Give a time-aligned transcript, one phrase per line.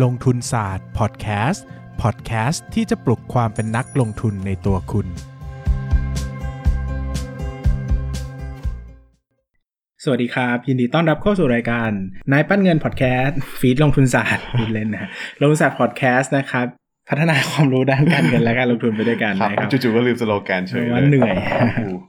[0.00, 1.66] ลงทุนศาสตร์พอดแคสต์
[2.02, 5.06] พอดแคสต์ที่จะปลุกความเป็นนักลงทุนในตัวคุณ
[10.04, 11.90] สวัสดีครับ ยินดีต้อนรับเข้าสู่รายการ
[12.32, 15.08] นายปั้นเงินพอดแคสต์ feat ลงทุนศาสตร์พูดเล่นนะฮะ
[15.40, 16.66] ลงทุนศาสตร์พอดแคสต์นะครับ
[17.08, 21.34] พัฒนาความรู้ด้านการเงินและการลงทุนไปด้วยกันครับนะครับจู่ๆก็ลืมสโลแกนเฉยว่าเลยเหนื่อย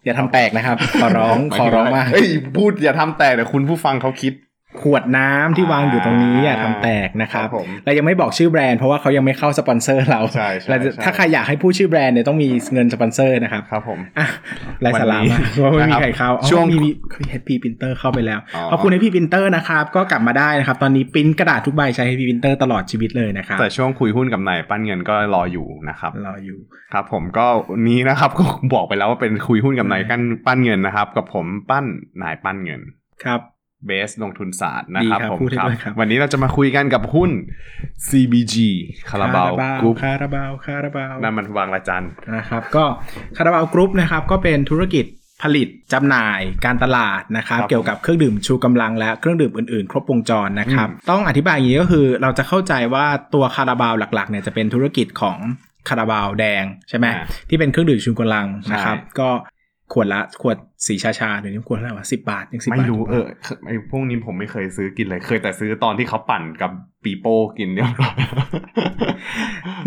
[0.05, 4.33] อย่าทำแตกนะครับ ขอร้องขอร้องมากเฮ้ยพูดอย่าทำแต่เดี๋ยวคุณผู้ฟังเขาคิด
[4.81, 14.25] ขวดน้ำที่วางอยู่ตรงนี้อย่าอ่าทำแตกนะครับครับผมเรายังไม่บอกชื่อแบรนด์เพราะว่าเขายังไม่เข้าสปอนเซอร์เราใช่ใช่เราจะใช่ถ้าใครอยากให้พูดชื่อแบรนด์เนี่ยต้องมีเงินสปอนเซอร์นะครับครับผมอะ
[14.81, 16.89] ไรสาระวันนี้มากเพราะว่าไม่มีนะครับใครเข้าอ๋อช่วงมีมี
[17.29, 26.59] HP printer เข้าไปแล้วอ๋อขอบคุณ HP printerนะครับก็กลับมาได้นะครับ ตอนนี้ปริ้นกระดาษทุกใบใช้ HP printer ตลอดชีวิตเลยนะครับแต่ช่วงคุยหุ้นกับนายปั้นเงินก็รออยู่นะครับรออยู่
[26.93, 31.85] ครับผมก็วันนี้นะครับก็บอกไปแล้วว่าเป็นคุยหุ้นกับนายกันปั้นเงินนะครับ กับผมปั้น
[32.23, 32.81] นายปั้นเงิน
[33.23, 33.41] ครับ
[33.85, 37.31] เบสลงทุนศาสตร์นะครับดีครับผมพูดให้ด้วยครับ วันนี้เราจะมาคุยกันกับหุ้น
[38.07, 38.55] CBG
[39.09, 42.83] คาราบาวกรุ๊ปคาราบาวคาราบาวนั่นมันวางละจันนะครับ ก็
[43.37, 45.05] คาราบาวกรุ๊ปนะครับก็เป็นธุรกิจ
[45.43, 55.37] ผลิตจำหน่ายการตลาดนะครับครับเกี่ยวกับเครื่องดื่มชูกำลังและเครื่องดื่มอื่นๆ ครบวงจรนะครับอืมต้องอธิบายอย่างนี้ก็คือเราจะเข้าใจว่าตัวคาราบาวหลักๆเนี่ยจะเป็นธุรกิจของ
[55.89, 59.29] คาราบาวแดงใช่ไหมอ่าที่เป็นเครื่องดื่มชูกำลังนะครับใช่ก็
[59.93, 63.25] ขวดละขวดสีชาชาเดี๋ยวนี้ขวดละว่าสิบบาทยังสิบบาท ไม่รู้เออ
[63.67, 66.71] ไอพวกนี้ผมไม่เคยซื้อกินเลย เคยแต่ซื้อตอนที่เขาปั่นกับ
[67.03, 67.89] ปีโป้กินเนี่ย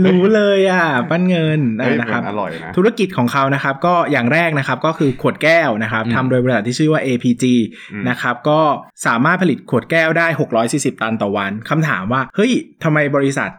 [0.04, 7.44] รู้เลยอะ ปั้นเงินเฮ้ยนะครับมันอร่อยนะธุรกิจของเขานะครับ ก็อย่างแรกนะครับก็คือขวดแก้วนะครับอืมทำโดยบริษัทที่ชื่อว่า APG
[7.92, 8.60] อืมนะครับก็
[9.06, 10.26] สามารถผลิตขวดแก้วได้
[10.64, 12.52] 640 ตันต่อวันคำถามว่า เฮ้ย
[12.84, 13.50] ทำไมบริษัท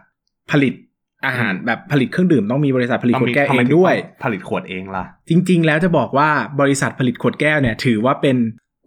[0.50, 0.74] ผลิต
[1.26, 6.28] อาหารแบบผลิตเครื่องดื่มต้องมีบริษัทผลิตขวดแก้วเองด้วย ผลิตขวดเองล่ะ จริง ๆ แล้วจะบอกว่า
[6.60, 8.36] บริษัทผลิตขวดแก้วเนี่ย ถือว่าเป็น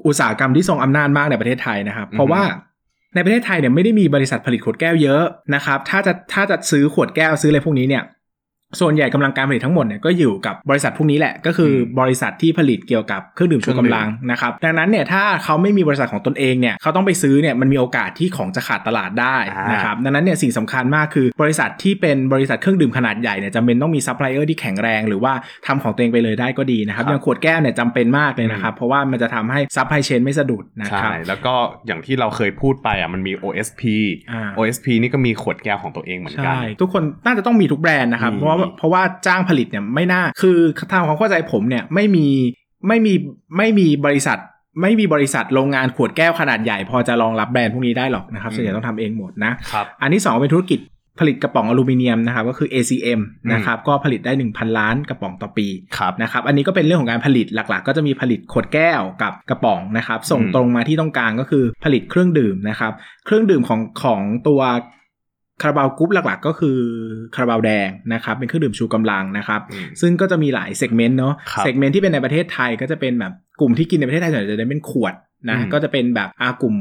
[0.06, 2.42] อุตสาหกรรมที่ทรงอำนาจมากในประเทศไทยนะครับ เพราะว่า
[3.16, 5.24] ในประเทศไทยเนี่ยไม่ได้มีบริษัทผลิตขวดแก้วเยอะ
[5.56, 8.04] นะครับ ถ้าจะถ้าจะซื้อขวดแก้วซื้ออะไรพวกนี้เนี่ย
[8.80, 25.34] ส่วนใหญ่กำลังการผลิตทั้งหมดเนี่ยก็อยู่กับบริษัทพวกนี้แหละ ก็คืออบริษัทที่ผลิตเกี่ยวกับเครื่องดื่มชูกำลังนะครับดังนั้นเนี่ยถ้าเขาไม่มีบริษัทของตนเองเนี่ยเขาต้องไปซื้อเนี่ยมันมีโอกาสที่ของจะขาดตลาดได้อ่านนะครับดังนั้นเนี่ยสิ่งสำคัญมากคือบริษัทที่เป็นบริษัทเครื่องดื่มขนาดใหญ่เนี่ยจำเป็นต้องมีซัพพลายเออร์ที่แข็งแรงหรือว่า
[25.68, 31.54] ทำของตัวเองไปเลยได้ก็ดีนะครับอย่างขวดแก้วเนี่ยจำเป็นมากเลยนะครับเพราะว่ามันจะทำให้ supply chain ไม่สะดุดนะคใช่รับแล้วก็
[31.88, 33.82] อย่างที่เราเคยพูดไปอะมันมี OSP
[34.32, 40.58] อ่า OSP นี่ก็มีขวดแก้วของตัวเองเหมือนกันใช่ทุกคนน่าจะต้องมีทุกแบรนด์นะครับมีเพราะว่ามีเพราะว่าจ้างผลิตเนี่ยไม่น่า คือ
[40.92, 42.28] ทางความเข้าใจผมเนี่ยไม่มี
[42.88, 43.14] ไม่มี
[43.58, 44.38] ไม่มีบริษัท
[44.82, 50.80] ไม่มีบริษัทโรงงานขวดแก้วขนาดใหญ่ พอจะรองรับแบรนด์พวกนี้ได้หรอกนะครับส่วนใหญ่ต้องทำเองหมดนะครับอันที่ 2 เป็นธุรกิจ
[51.20, 53.20] ผลิตกระป๋องอลูมิเนียมนะครับก็คือ ACM
[53.54, 55.68] นะครับก็ผลิตได้ 1,000 ล้านกระป๋องต่อปี
[55.98, 62.94] ครับนะครับอันนี้ก็เป็นเรื่องของการผลิตหลักๆ ก็จะมีผลิตขวดแก้วกับกระป๋องนะครับส่งอืมตรงมาที่ต้องการก็คือผลิตเครื่องดื่มนะครับ
[63.26, 64.62] เครื่องดื่มของของตัว
[65.62, 66.78] คาราบาวกรุ๊ปหลักๆ ก็คือ
[67.36, 75.14] คาราบาวแดงนะครับเป็นเครื่องดื่มชูกำลังนะครับอืมซึ่งก็จะมีหลาย segment เนาะครับ segment ที่เป็นในประเทศไทยก็จะเป็นแบบกลุ่มที่กินในประเทศไทยส่วนใหญ่จะเป็นขวด
[75.50, 76.76] นะอืมก็จะเป็นแบบอากลุ่ม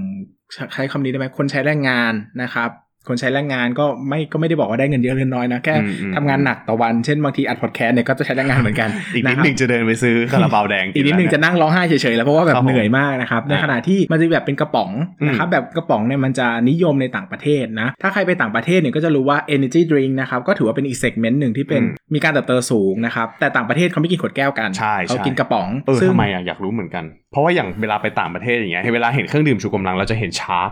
[0.74, 2.70] ใช้คำนี้ได้ไหมคนใช้แรงงานนะครับ
[3.08, 14.90] คนใช้แรงงานก็ไม่ก็ไม่ได้บอกว่าได้เงินเยอะหรือน้อยนะแค่อืมอืมทำงานหนักต่อวันเช่นบางทีอัดพอดแคสต์เนี่ยก็จะใช้แรงงานเหมือนกันอีกนิดะครับหนึ่งจะเดินไปซื้อคาราบาวแดงอีกนิดหนึ่งจะแล้วเยนั่งร้องไห้เฉยๆแล้วเพราะว่าแบบครับผมเหนื่อยมากนะครับในอ่าขณะที่มันจะมีแบบเป็นกระป๋อง
[15.28, 30.70] นะครับแบบกระป๋องเนี่ยมันจะนิยมในต่างประเทศนะถ้าใครไปต่างประเทศเนี่ยก็จะรู้ว่า energy drink นะครับก็ถือว่าเป็นอีกเซกเมนต์หนึ่งที่เป็นอืมมีการเติบโตสูงนะครับแต่ต่างประเทศเขาไม่กินขวดแก้วกันใช่เขาใช่กินกระป๋องเออซึ่งทำไมอะอยากรู้เหมือนกัน เพราะว่าอย่างเวลาไปต่างประเทศอย่างเงี้ยเวลาเห็นเครื่องดื่มชูกำลังเราจะเห็นชาร์ก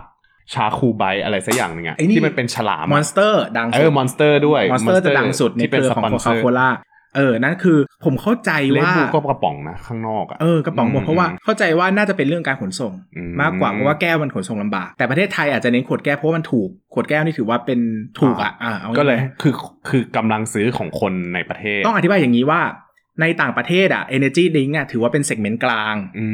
[0.53, 6.69] ชาคูไบอะไรสักอย่างหนึ่งอะไอ้นี่ที่มันเป็นฉลามมอนสเตอร์ดังเอสุอดมอนสเตอร์ด้วยมอนสเตอร์จะดังสุดในที่เคเป็นรือสของปอนโคเซคาอร์โคล่า
[7.17, 17.79] เออ นั่นคือผมเข้าใจเลว่าบูก็กระป๋องนะข้างนอกอะเออกระป๋องหมดอืมเพราะว่าเข้าใจว่าน่าจะเป็นเรื่องการขนส่งอืมมากกว่าเพราะว่าแก้วมันขนส่งลำบาก แต่ประเทศไทยอาจจะเน้นขวดแก้วเพราะว่ามันถูก ขวดแก้วนี่ถือว่าเป็น
[18.19, 19.53] ถูกอะอ่าอาก็เลยง่าคือ
[19.89, 22.61] คือกำลังซื้อของคนในประเทศ ต้องอธิบายอย่างนี้ว่า
[23.21, 26.25] ในต่างประเทศอะ energy drink อะถือว่าเป็น segment กลางอื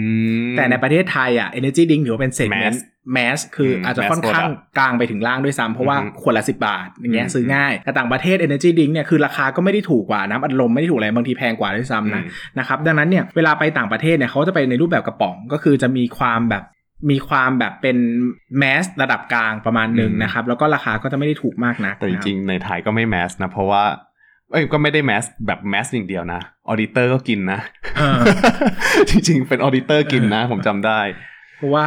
[0.46, 8.94] มแต่ในประเทศไทยอะ energy drink ถือว่าเป็นเซกเมน Mass ต์ mass คืออมอาจจะ mass ค่อนข้าง product กลางไปถึงล่างด้วยซ้ำเพราะว่าอืมขวดละสิบาทอย่างเงี้ยอืมซื้อง่าย แต่ต่างประเทศ energy drink
[8.94, 12.30] เนี่ยคือราคาก็ไม่ได้ถูกกว่าน้ำอัดลมไม่ได้ถูกอะไรบางทีแพงกว่าด้วยซ้ำนะอืม
[12.60, 16.64] นะครับดังนั้นเนี่ยเวลาไปต่างประเทศเนี่ยเขาจะไปในรูปแบบกระป๋องก็คือจะมีความแบบ
[17.10, 17.98] มีความแบบเป็น
[18.60, 23.84] mass ระดับกลางประมาณหนึ่งอืมนะครับ แล้วก็ราคาก็จะไม่ได้ถูกมากนักแต่จริงๆ ในไทยก็ไม่ mass นะ เพราะว่า
[24.56, 27.60] เอ้ยก็ไม่ได้ mass แบบ mass อย่างเดียวนะ auditor ก็กินนะ
[27.98, 28.22] เออ
[29.10, 31.00] จริงๆ เป็น auditor กินนะ ผมจำได้
[31.58, 31.86] เพราะว่า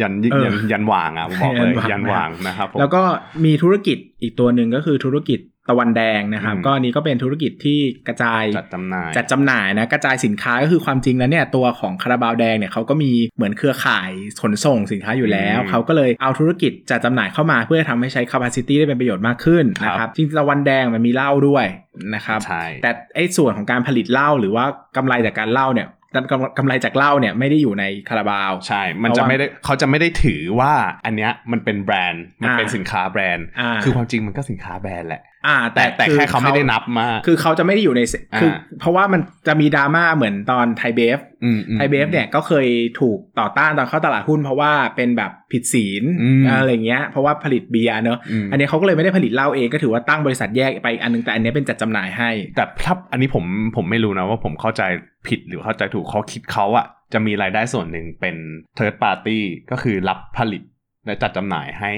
[0.00, 3.02] ยันเออยันยันหว่างอะผมบอกเลยยัยันหว่าว่างนะครับผมแล้วก็
[3.44, 5.38] มีธุรกิจอีกตัวหนึ่งก็คือธุรกิจ
[5.68, 7.78] ตะวันแดงนะครับอืมก็อันนี้ก็เป็นธุรกิจที่
[8.08, 14.10] กระจายจัดจำหน่ายจัดจำหน่ายนะกระจายสินค้าก็คือความจริงแล้วเนี่ยตัวของคาราบาวแดงเนี่ยเขาก็มีเหมือนเครือข่าย
[14.42, 21.66] ขนส่งสินค้าอยู่แล้วอืมเขาก็เลยเอาธุรกิจจัดจำหน่ายเข้ามาเพื่อทำให้ใช้ capacity ได้เป็นประโยชน์มากขึ้นนะครัรับจริงๆตะวันแดงมันมีเหล้าด้วย
[22.14, 24.64] นะครับใช่แต่ไอ้ส่วนของการผลิตเหล้าหรือว่า
[24.96, 30.72] กำไรจากการเหล้าเนี่ยกำกำไรจากเหล้าเนี่ยไม่ได้อยู่ในคาราบาว ใช่ มันเพจะราะว่าไม่ได้เขาจะไม่ได้ถือว่า
[31.06, 42.68] อันเนี้ยมันเป็นแบรนด์ มันเป็นอ่าสินค้าแบรนด์อ่าคือความจริงมันก็สินค้าแบรนด์แหละ อ่า แต่แต่อแค่เขาไม่ได้นับมากคือเขาจะไม่ได้อยู่ในเซคืออ่าเพราะว่ามันจะมีดราม่าเหมือนตอนไทยเบฟอืมอืมไทยเบฟเนี่ยก็เคย
[43.00, 53.44] ถูกต่อต้านตอนเข้าตลาดหุ้น เพราะว่าเป็นแบบผิดศีลอืมอะไรเงี้ยเพราะว่าผลิตเบียร์เนอะอืมอันนี้เขาก็เลยไม่ได้ผลิตเหล้าเองก็ถือว่าตั้งบริษัทแยกไปอีกอันนึงแต่อันนี้เป็นจัดจำหน่ายให้ แต่ถ้าอันนี้ผม
[53.76, 54.82] ผมไม่รู้นะว่าผมเข้าใจ
[55.28, 58.36] ผิดหรือเข้าใจถูกเขาคิดเขาอะจะมีรายได้ส่วนหนึ่งเป็น
[58.78, 59.38] third party
[59.70, 60.62] ก็คือรับผลิต
[61.06, 61.92] และจัดจำหน่ายให้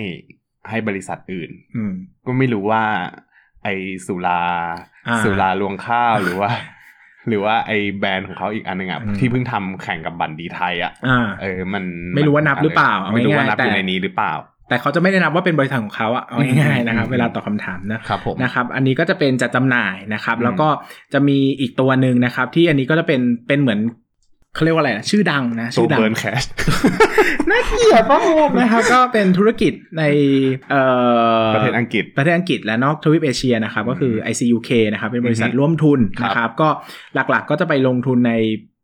[0.70, 1.92] ให้บริษัทอื่นอืม
[2.26, 2.82] ก็ไม่รู้ว่า
[3.64, 3.68] ไอ
[4.06, 4.42] สุรา
[5.08, 6.50] อ่าสุราลวงข้าวหรือว่า
[7.28, 14.32] หรือว่าไอแบรนด์ของเขาอีกอันหนึ่งอะอืมที่เพิ่งทำแข่งกับบันดีไทยอะอ่าเออ มันไม่รู้ว่านับหรือเปล่าเอาไม่รู้ว่าง่ายๆนับอยู่แต่ในนี้หรือเปล่า
[14.68, 20.68] แต่เขาจะไม่ได้นับว่าเป็นบริษัทของเขาอะเอาง่ายๆนะครับอืมเวลาตอบคำถามนะครับผมนะครับ อันนี้ก็จะเป็นจัดจำหน่ายนะครับอืมแล้วก็
[21.12, 23.80] จะมีอีกตัวหนึ่งนะครับ ที่อันนี้ก็จะเป็นเป็นเหมือน
[24.54, 26.42] เขาเรียกว่าอะไรนะชื่อดังนะตัชื่วอดังเบิร์นแคช
[27.50, 30.02] น่าเกลียดป้าโอมนะครับก็เป็นธุรกิจใน
[30.70, 30.82] เอ่
[31.46, 36.68] อประเทศอังกฤษประเทศอังกฤษและนอกทวีปเอเชียนะครับก็คือ ICUK นะครับเป็นบริษัทอือฮึร่วมทุนครับนะครับ ก็
[37.14, 38.32] หลักๆก็จะไปลงทุนใน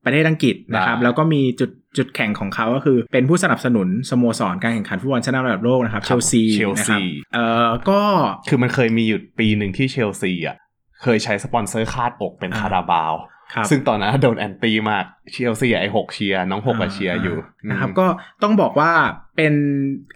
[0.05, 7.01] ประเทศอังกฤษนะครับได้แล้วก็มีจุดจุดแข็งของเขาก็คือเป็นผู้สนับสนุนสโมสรการแข่งขันฟุตบอลชั้นนำระดับโลกนะครับครับเชบลซีเชลซีนะครับ
[7.35, 8.01] เอ่อก็
[8.49, 10.57] คือมันเคยมีอยู่ปีหนึ่งที่เชลซีอะ
[11.03, 13.38] เคยใช้สปอนเซอร์คาดอกเป็นอ่าคาราบาวครับ
[13.71, 17.37] ซึ่งตอนนั้นโดน anti มากเชลซีไอหกเชียร์น้องหกกับเชียร์อยู่
[17.71, 18.07] นะครับอืมก็
[18.43, 18.93] ต้องบอกว่า
[19.37, 19.55] เป็น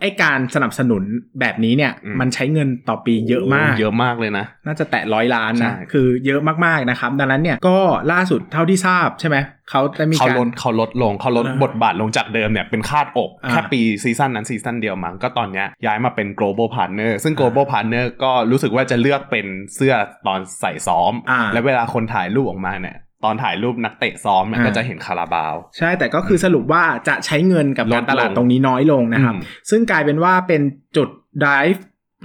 [0.01, 1.03] ไอการสนับสนุน
[1.41, 7.77] แบบนี้เนี่ยอืมมันใช้เงินต่อปีเยอะมาก เยอะมากเลยนะ น่าจะแตะร้อยล้านนะใช่คือเยอะมากๆนะครับ ดังนั้นเนี่ยก็
[8.13, 9.37] ล่าสุดเท่าที่ทราบใช่ไหม
[9.71, 19.95] เขาจะมีเขาการลดเขาลดลงเขาลดเออบทบาทลงจากเดิมเนี่ยเป็นคาดอกอ่าแค่ปีซีซั่นนั้นซีซั่นเดียวมั้งก็ตอนเนี้ยย้ายมาเป็น global partner ซึ่ง global partner ก็รู้สึกว่าจะเลือกเป็นเสื้อ
[20.27, 30.63] ตอนใส่ซ้อมอ่าและเวลาคนถ่ายรูปออกมาเนี่ย ตอนถ่ายรูปนักเตะซ้อมเนี่ยอ่าก็จะเห็นคาราบาว ใช่แต่ก็คือสรุปว่าจะใช้เงินกับลกาดรตลาดลงตรงนี้น้อยลงนะครับอืมซึ่งกลายเป็นว่าเป็น
[30.97, 31.09] จุด
[31.45, 31.81] drive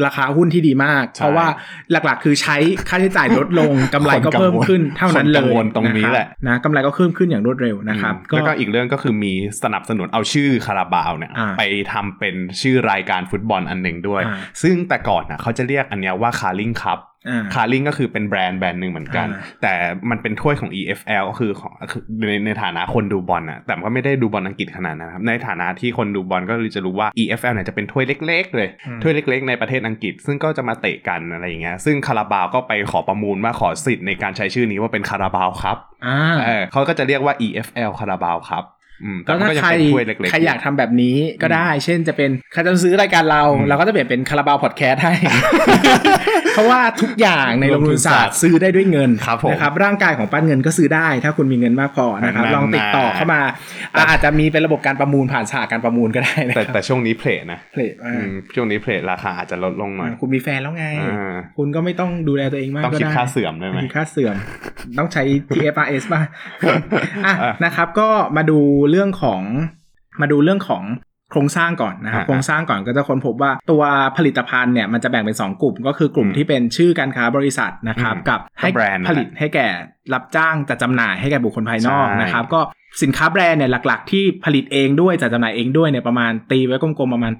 [0.05, 1.47] ราคาหุ้นที่ดีมากใช่เพราะว่า
[1.91, 2.57] หลักๆ คือใช้
[2.89, 9.33] ค่าใช้จ่ายลดลงกำไรก็เพิ่มขึ้นเท่านั้นเลคนกัยงวลตรงนี้แหละนะครับนะกำไรก็เพิ่มขึ้นอย่างรวดเร็วนะครับอืมแล้วก็อีกเรื่องก็คือมี
[9.63, 17.16] สนับสนุนเอาชื่อคาราบาวเนี่ยอ่าไปทำเป็นชื่อรายการฟุตบอลอันหนึ่งด้วยอ่าซึ่งแต่ก่อนนะเขาจะเรียกอันเนี้ยว่าคาริงคัพอ่า
[17.53, 19.73] คาริงก็คือเป็นแบรนด์แบรนด์หนึ่งเหมือนกันอ่าแต่
[20.09, 38.76] มันเป็นถ้วยของ EFL ก็คือของคือในในฐานะคนดูบอลนะแต่ก็ไม่ได้ดูบอลอังกฤษขนาดนั้นครับ ในฐานะที่คนดูบอลก็เลยจะรู้ว่า EFL เนี่ยจะเป็นถ้วยเล็ก ๆ เลยอืมถ้วยเล็ก ๆ ในประเทศอังกฤษ ซึ่งก็จะมาเตะกันอะไรอย่างเงี้ยซึ่งคาราบาวก็ไปขอประมูลว่าขอสิทธิ์ในการใช้ชื่อนี้ว่าเป็นคาราบาวครับอ่าเออเขาก็จะเรียกว่า EFL คาราบาวครับอืม
[39.23, 45.13] แต่แล้วมันถ้าก็ยังใครเป็นถ้วยเล็กๆใครอยากทำแบบนี้ก็ได้ เช่นจะเป็นใครจะซื้อรายการเราอืมเราก็จะเปลี่ยนเป็นคาราบาวพอดแคสต์ให้
[46.53, 53.41] เพราะว่าทุกอย่างในลงทุนศาสตร์ซื้อได้ด้วยเงินครับผมนะครับร่างกายของปั้นเงินก็ซื้อได้ ถ้าคุณมีเงินมากพอนะครับนั่นๆลองติดต่อเข้ามา
[53.95, 64.35] อะอาจจะมีเป็นระบบการประมูลผ่านฉากการประมูลก็ได้นะคแต่รับแต่ช่วงนี้เพลทนะเพลทอ่าอืมช่วงนี้เพลทราคาอาจจะลดลงหน่อยคุณมีแฟนแล้วไงอ่าคุณก็ไม่ต้องดูแลตัวเองมากต้องก็คิดได้ค่าเสื่อมด้วยไหมคิดค่าเสื่อม
[64.99, 66.21] ต้องใช้ TFRS ป่ะ
[67.25, 68.07] อะอะนะครับก็
[68.37, 68.59] มาดู
[68.91, 69.41] เรื่องของ
[70.21, 70.83] มาดูเรื่องของ
[71.31, 73.81] โครงสร้างก่อนนะครับอะโครงสร้างก่อนก็จะค้นพบว่าตัว
[74.17, 79.67] ผลิตภัณฑ์เนี่ยมันจะแบ่งเป็น 2 กลุ่ม ก็คือกลุ่มอืมที่เป็นชื่อการค้าบริษัทนะครับอืมกับให้ก็แบรนด์นั่ผนแหละลิตให้แก่
[80.13, 82.61] รับจ้างจัดจำหน่ายให้แก่บุคคลภายนอกใช่นะครับ ก็
[83.01, 87.33] สินค้าแบรนด์เนี่ยหลัก ๆ ที่ผลิตเองด้วยจัดจำหน่ายเองด้วยเนี่ยประมาณตีไว้กลมๆประมาณ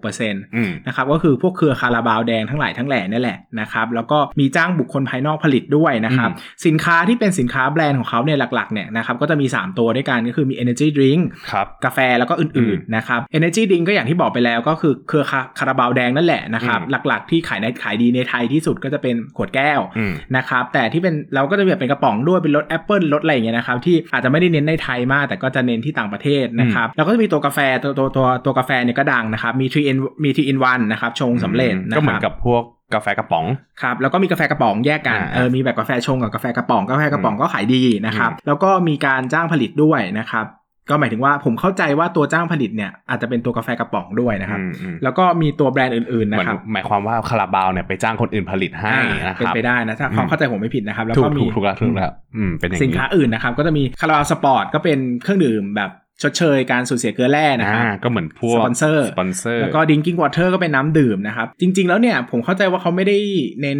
[0.00, 30.50] 86%อืมนะครับก็คือพวกเครือคาราบาวแดงทั้งหลายทั้งแหล่นี่แหละนะครับแล้วก็มีจ้างบุคคลภายนอกผลิตด้วยนะครับอืมสินค้าที่เป็นสินค้าแบรนด์ของเขาเนี่ยหลักๆเนี่ยนะครับก็จะมี 3 ตัวด้วยกันก็คือมี energy drink ครับกาแฟแล้วก็อื่นๆนะครับ energy drink ก็อย่างที่บอกไปแล้วก็คือเครือคาคาราบาวแดงนั่นแหละนะครับอืมหลักๆ ที่ขายในขายดีในไทยที่สุดก็จะเป็นขวดแก้วอืมนะครับแต่ที่เป็นเราก็จะแบบเป็นกระป๋องด้วยเป็นรสแอปเปิลรสอะไรอย่างเงี้ยนะครับที่อาจจะไม่ได้เน้นในไทยมาก แต่ก็จะเน้นที่ต่างประเทศนะครับ แล้วก็จะมีตัวกาแฟตัวตัวตัวตัวกาแฟเนี่ยก็ดังนะครับ มี3 in มี3
[30.50, 32.62] in 1นะครับชงสำเร็จนะครับก็เหมือนกับพวก
[32.94, 33.46] กาแฟกระป๋อง
[33.82, 40.46] ครับแล้วก็มีกาแฟกระป๋องแยกกันอ่าเออมีแบบกาแฟชงกับกาแฟกระป๋องกาแฟกระป๋องก็ขายดีนะครับอืมแล้วก็มีการจ้างผลิตด้วยนะครับ
[40.90, 55.90] ก็หมายถึงว่าผมเข้าใจว่าตัวจ้างผลิตเนี่ยอาจจะเป็นตัวกาแฟกระป๋องด้วยนะครับอืมอืมแล้วก็มีตัวแบรนด์อื่นๆเหมืนะอนครับหมายความว่าคาราบาวเนี่ยไปจ้างคนอื่นผลิตให้อ่านะคเป็นรับไปได้นะถ้าความอืมเข้าใจผมไม่ผิดนะครับแล้วถูก็กมีถูกถูกแล้วถูกแล้วอืมเป็นอย่างสินค้าอื่นนะครับ ก็จะมีคาราบาวสปอร์ตก็เป็นเครื่องดื่มแบบ
[56.22, 63.18] ชดเชยการสูญเสียเกลือแร่นะครับอ่าก็เหมือนพวกสปอนเซอร์สปอนเซอร์แล้วก็ drinking water ก็เป็นน้ำดื่มนะครับ จริง ๆ แล้วเนี่ยผมเข้าใจว่าเขาไม่ได้
[63.62, 63.78] เน้น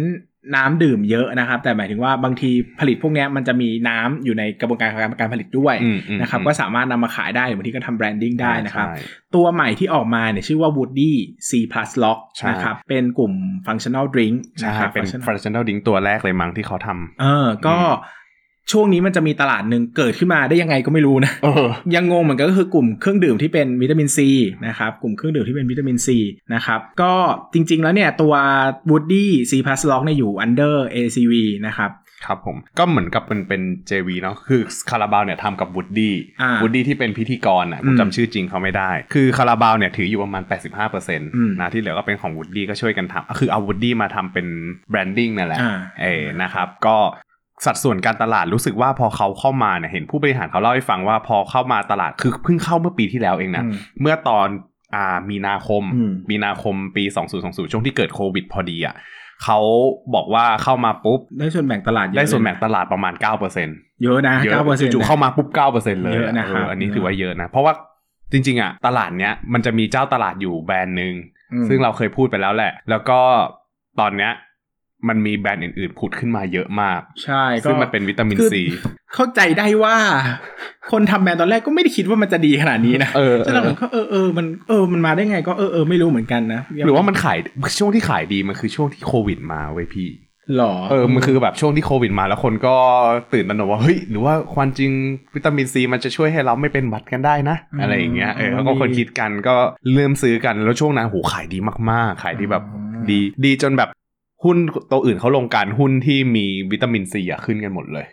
[0.55, 8.95] น้ำดื่มเยอะนะครับ แต่หมายถึงว่าบางทีผลิตพวกเนี้ยมันจะมีน้ำอยู่ในกระบวนการการการผลิตด้วยอืมอืมนะครับอืมก็สามารถนำมาขายได้หรือบางทีก็ทำ branding ได้นะครับใช่
[9.35, 11.11] ตัวใหม่ที่ออกมาเนี่ยชื่อว่า Woody
[11.49, 13.33] C Plus Lock ใช่นะครับเป็นกลุ่ม
[13.67, 17.77] functional drink ใช่นะครับเป็น functional ฟรัชชั่น l ดิงตัวแรกเลยมั้งที่เขาทำเออก็
[18.71, 24.29] ช่วงนี้มันจะมีตลาดหนึ่งเกิดขึ้นมาได้ยังไงก็ไม่รู้นะเออยังงงเหมือนกันก็คือกลุ่มเครื่องดื่มที่เป็นวิตามินซี
[24.67, 26.17] นะครับกลุ่มเครื่องดื่มที่เป็นวิตามินซี
[26.53, 27.13] นะครับก็
[27.53, 28.33] จริง ๆ แล้วเนี่ยตัว
[28.89, 31.33] Woody C Plus Lock เนี่ยอยู่ under ACV
[31.67, 31.91] นะครับ
[32.25, 44.47] ครับผมก็เหมือนกับเป็นเป็น JV เนาะคือคาราบาวเนี่ยทำกับวูดดี้อ่าวูดดี้ที่เป็นพิธีกรอะผมอืมจำชื่อจริงเขาไม่ได้ คือคาราบาวเนี่ยถืออยู่ประมาณ 85% นะอืมที่เหลือก็เป็นของวูดดี้ก็ช่วยกันทำคือเอาวูดดี้มาทำเป็น
[44.89, 46.97] branding นั่นแหละอ่าเออนะครับก็
[47.65, 54.47] สัดส่วนการตลาดรู้สึกว่าพอเขาเข้ามาเนี่ยเห็นผู้บริหารเขาเล่าให้ฟังว่าพอเข้ามาตลาดคือเพิ่งเข้าเมื่อปีที่แล้วเองนะอืมเมื่อตอน
[54.95, 57.03] อ่ามีนาคมอืมมีนาคมปี
[57.37, 58.95] 2020 ช่วงที่เกิดโควิดพอดีอะ
[59.43, 59.59] เขา
[60.15, 67.73] บอกว่าเข้ามาปุ๊บ ได้ส่วนแบ่งตลาดเยอะได้ส่วนแบ่งเลยะตลาดประมาณ 9%เเยอะนะยอะเก้าเปอร์เซ็นต์จู่ๆเข้ามาปุ๊บ 9%เลยเยอะนะครับเอันนี้ถือว่าเยอะนะ เพราะว่า
[68.31, 71.13] จริงๆอะตลาดเนี้ยมันจะมีเจ้าตลาดอยู่แบรนด์หนึ่ง
[71.67, 73.19] ซึ่งเราเคยพูดไปแล้วแหละ แล้วก็
[73.99, 74.31] ตอนเนี้ย
[75.09, 78.61] มันมีแบรนด์อื่นๆผุดขึ้นมาเยอะมาก ใช่ก็ซึ่งมันเป็นวิตามินคือซี
[79.15, 79.95] เข้าใจได้ว่า
[80.91, 87.37] คนทำแบรนด์ตอนแรกก็ไม่ได้คิดว่ามันจะดีขนาดนี้นะเออฉะนั้นผมก็เออเออมันเออมันมาได้ไง ก็เออเออไม่รู้เหมือนกันนะหรือว่ามันขาย
[87.79, 90.09] ช่วงที่ขายดีมันคือช่วงที่โควิดมาเว้ยพี่
[90.57, 92.75] หรอเออมันคือแบบช่วงที่โควิดมาแล้วคนก็
[93.33, 94.91] ตื่นตระหนกว่าเฮ้ยหรือว่าความจริง
[95.35, 99.55] วิตามินซีมันจะช่วยให้เราไม่เป็นหวัดกันได้นะ อะไรอย่างเงี้ยเออเขาก็คนคิดกันก็
[99.93, 101.57] เริ่มซื้อกันแล้วช่วงนั้นโหขายดี
[101.91, 102.63] มากๆ ขายดีแบบ
[103.09, 103.89] ดีดีจนแบบ
[104.43, 104.57] หุ้น
[104.91, 108.05] ตัวอื่นเขาลงการหุ้นที่มีวิตามินซีอะขึ้นกันหมดเลย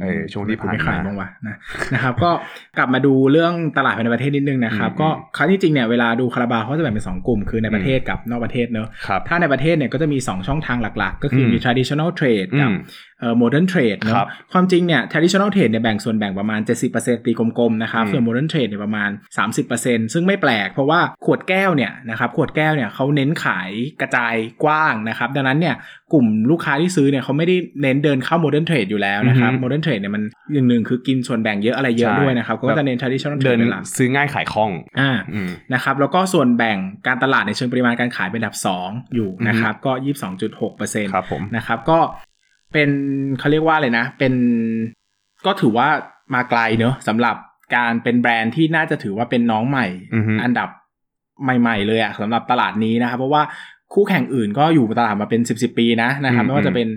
[0.00, 1.56] เออช่วงที่ผ่านมาไม่ขายบ้างวะนะ
[1.94, 2.30] นะครับ ก็
[2.78, 12.78] กลับมาดูเรื่องตลาดภายในประเทศนิดนึงนะครับอืมก็ครั้งที่จริงเนี่ยเวลาดูคาราบาวเขาจะแบ่งเป็นสองกลุ่มคือในประเทศอืมกับนอกประเทศเนอะครับถ้าในประเทศเนี่ยก็จะมี 2 ช่องทางหลักๆ ก็คืออมมี traditional trade กับอืม
[13.20, 16.60] เอ่อ modern trade เนครัอะบความจริงเนี่ย traditional trade เนี่ยแบ่งส่วนแบ่งประมาณ
[16.92, 19.10] 70%ตีกลมๆนะครับอืมส่วน modern trade เนี่ยประมาณ
[19.66, 24.34] 30%ซึ่งไม่แปลกเพราะว่าขวดแก้วเนี่ยนะครับขวดแก้วเนี่ยเขาเน้นขายกระจาย
[24.64, 25.74] กว้างนะครับดังนั้นเนี่ย
[26.12, 39.92] กลุ่มลูกค้าที่ซื้อเนี่ยเขาไม่ได้เน้นเดินเข้า modern trade อยู่แล้วนะครับอือฮึ modern trade เนี่ยมันหนึ่งหนึ่งคือกินส่วนแบ่งเยอะอะไรเยอะใช่ด้วยนะครับเขาก็จะเน้น traditional เดิ trade นเป็นหลักซื้อง่ายขายคล่องอ่าอืมนะครับแล้วก็ส่วนแบ่งการตลาดในเชิงปริมาณการขายเป็นอันดับ 2 อยู่นะครับก็
[40.52, 41.98] 22.6%ครับผมนะครับก็
[42.72, 42.90] เป็น
[43.38, 44.34] เขาเรียกว่าอะไรนะ เป็น
[45.46, 45.88] ก็ถือว่า
[46.34, 47.36] มาไกลเนอะสำหรับ
[47.76, 50.68] การเป็นแบรนด์ที่น่าจะถือว่าเป็นน้องใหม่อือฮึอันดับ
[51.44, 53.42] ใหม่ ๆ เลยอะสำหรับตลาดนี้นะครับ เพราะว่า
[53.94, 56.88] คู่แข่งอื่นก็อยู่ตลาดมาเป็น10บสปีนะนะครับอืมไม่ว่าจะเป็น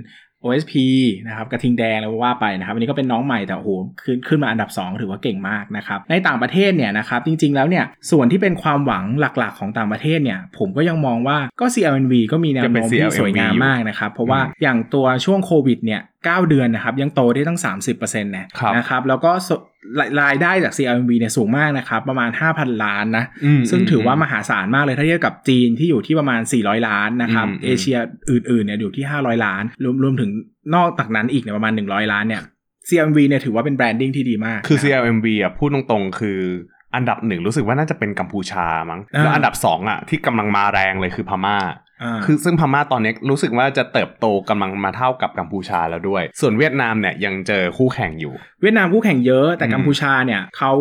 [0.43, 0.74] OSP
[1.27, 3.69] นะครับกระทิงแดงแล้วว่าไปนะครับอันนี้ก็เป็นน้องใหม่แต่โอ้โห
[4.03, 19.49] ขึ้นขึ้นมาอันดับ 2 ถือว่าเก่งมากนะครับในต่างประเทศเนี่ยนะครับจริงๆแล้วเนี่ยส่วนที่เป็นความหวังหลักๆ ของต่างประเทศเนี่ยผมก็ยังมองว่าก็ CLNV ก็มีแนวโน้มที่สวยงามมากนะครับเพราะว่าอย่างตัวช่วงโควิดเนี่ย 9 เดือนนะครับ ยังโตได้ตั้ง 30%เนี่ยครับนะครับแล้วก็ส
[19.99, 27.97] รายรายได้จาก CLNV เนี่ยสูงมากนะครับ ประมาณ 5,000 ล้านนะอืมซึ่งถือว่าอืมมหาศาลมากเลยถ้าเทียบกับจีนที่อยู่ที่ประมาณ 400 ล้านนะครับอืมอืมเอเชีย
[28.29, 30.31] อื่นๆเนี่ยอยู่ที่ 500 ล้าน รวมรวมถึง
[30.75, 32.41] นอกจากนั้นอีกเนี่ยประมาณ 100 ล้านเนี่ย
[32.89, 36.39] CMV เนี่ยถือว่าเป็นแบรนดิ้งที่ดีมาก คือนะ CLMV อะพูดตรงๆ คือ
[36.95, 41.90] อันดับหนึ่งรู้สึกว่าน่าจะเป็นกัมพูชามั้งอ่าแล้วอันดับสองอะที่กำลังมาแรงเลยคือพม่าอ่า
[42.25, 50.74] คือซึ่งพม่าตอนนี้รู้สึกว่าจะเติบโตกำลังมาเท่ากับกัมพูชาแล้วด้วย ส่วนเวียดนามเนี่ยยังเจอคู่แข่งอยู่ เวียดนามคู่แข่งเยอะแต่อืมกัมพูชาเนี่ยเขา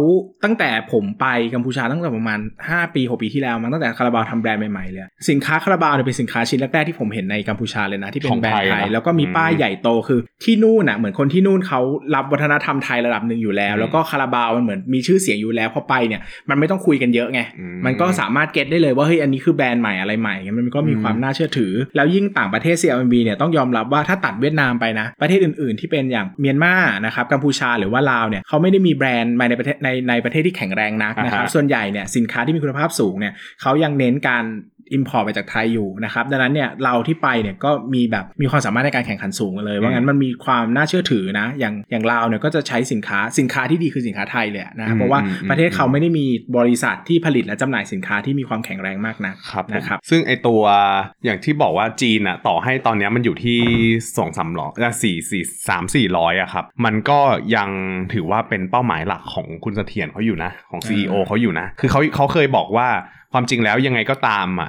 [0.44, 2.38] ตั้งแต่ผมไปกัมพูชาตั้งแต่ประมาณ
[2.70, 11.80] 5 ปี6ปีที่แล้วมั้งตั้งแต่คาราบาวทำแบรนด์ใหม่ๆเลยสินค้าคาราบาวเนี่ยเป็นสินค้าชิ้นแรกๆที่ผมเห็นในกัมพูชาเลยนะที่เป็นของแบรนด์ไทยไทยนะแล้วก็มีป้ายอืมใหญ่โตคือที่นู่นอะเหมือนคนที่นู่นเขา
[12.14, 26.74] รับวัฒนธรรมไทยระดับหนึ่งอยู่แล้วอืมแล้วก็คาราบาวมันเหมือนมีชื่อเสียงอยู่แล้วพอไปเนี่ยมันไม่ต้องคุยกันเยอะไงอืมมันก็สามารถเก็ตได้เลยว่าเฮ้ยอันนี้คือแบรนด์ใหม่อะไรใหม่มันก็มีความน่าเชื่อถือ แล้วยิ่งต่างประเทศ CLMV เนี่ยต้องยอมรับว่าถ้าตัดเวียดนามไปนะ ประเทศอื่นๆ ที่เป็นอย่างเมียนมา
[27.06, 34.44] นะครับกัมพูชาหรือว่าลาวเนี่ยเขาไม่ได้มีแบรนด์มาในประเทศในในประเทศที่แข็งแรงนักนะครับอ่าฮะส่วนใหญ่เนี่ยสินค้าที่มีคุณภาพสูงเนี่ยเขายังเน้นการ
[34.92, 50.62] import ไปจากไทยอยู่นะครับดังนั้นเนี่ยเราที่ไปเนี่ยก็มีแบบมีความสามารถในการแข่งขันสูงเลย ว่างั้นมันมีความน่าเชื่อถือนะ อย่างอย่างลาวเนี่ยก็จะใช้สินค้าสินค้าที่ดีคือสินค้าไทยเลยอะนะครับเพราะว่าอืมอืมประเทศเขาไม่ได้มีบริษัทที่ผลิตและจำหน่ายสินค้าที่มีความแข็งแรงมากนะครับผมนะครับซึ่งไอตัว
[51.24, 53.60] อย่างที่บอกว่าจีนอะต่อให้ตอนเนี้ยมันอยู่ที่
[54.18, 54.70] สองสามร้อย
[55.02, 57.20] สี่สี่สามสี่ร้อยอะครับมันก็
[57.56, 57.68] ยัง
[58.12, 62.88] ถือว่าเป็นเป้าหมายหลักของคุณเสถียรเขาอยู่นะของ CEO อ่าเขาอยู่นะ คือเขาเขาเคยบอกว่า
[63.32, 64.68] ความจริงแล้วยังไงก็ตามอะ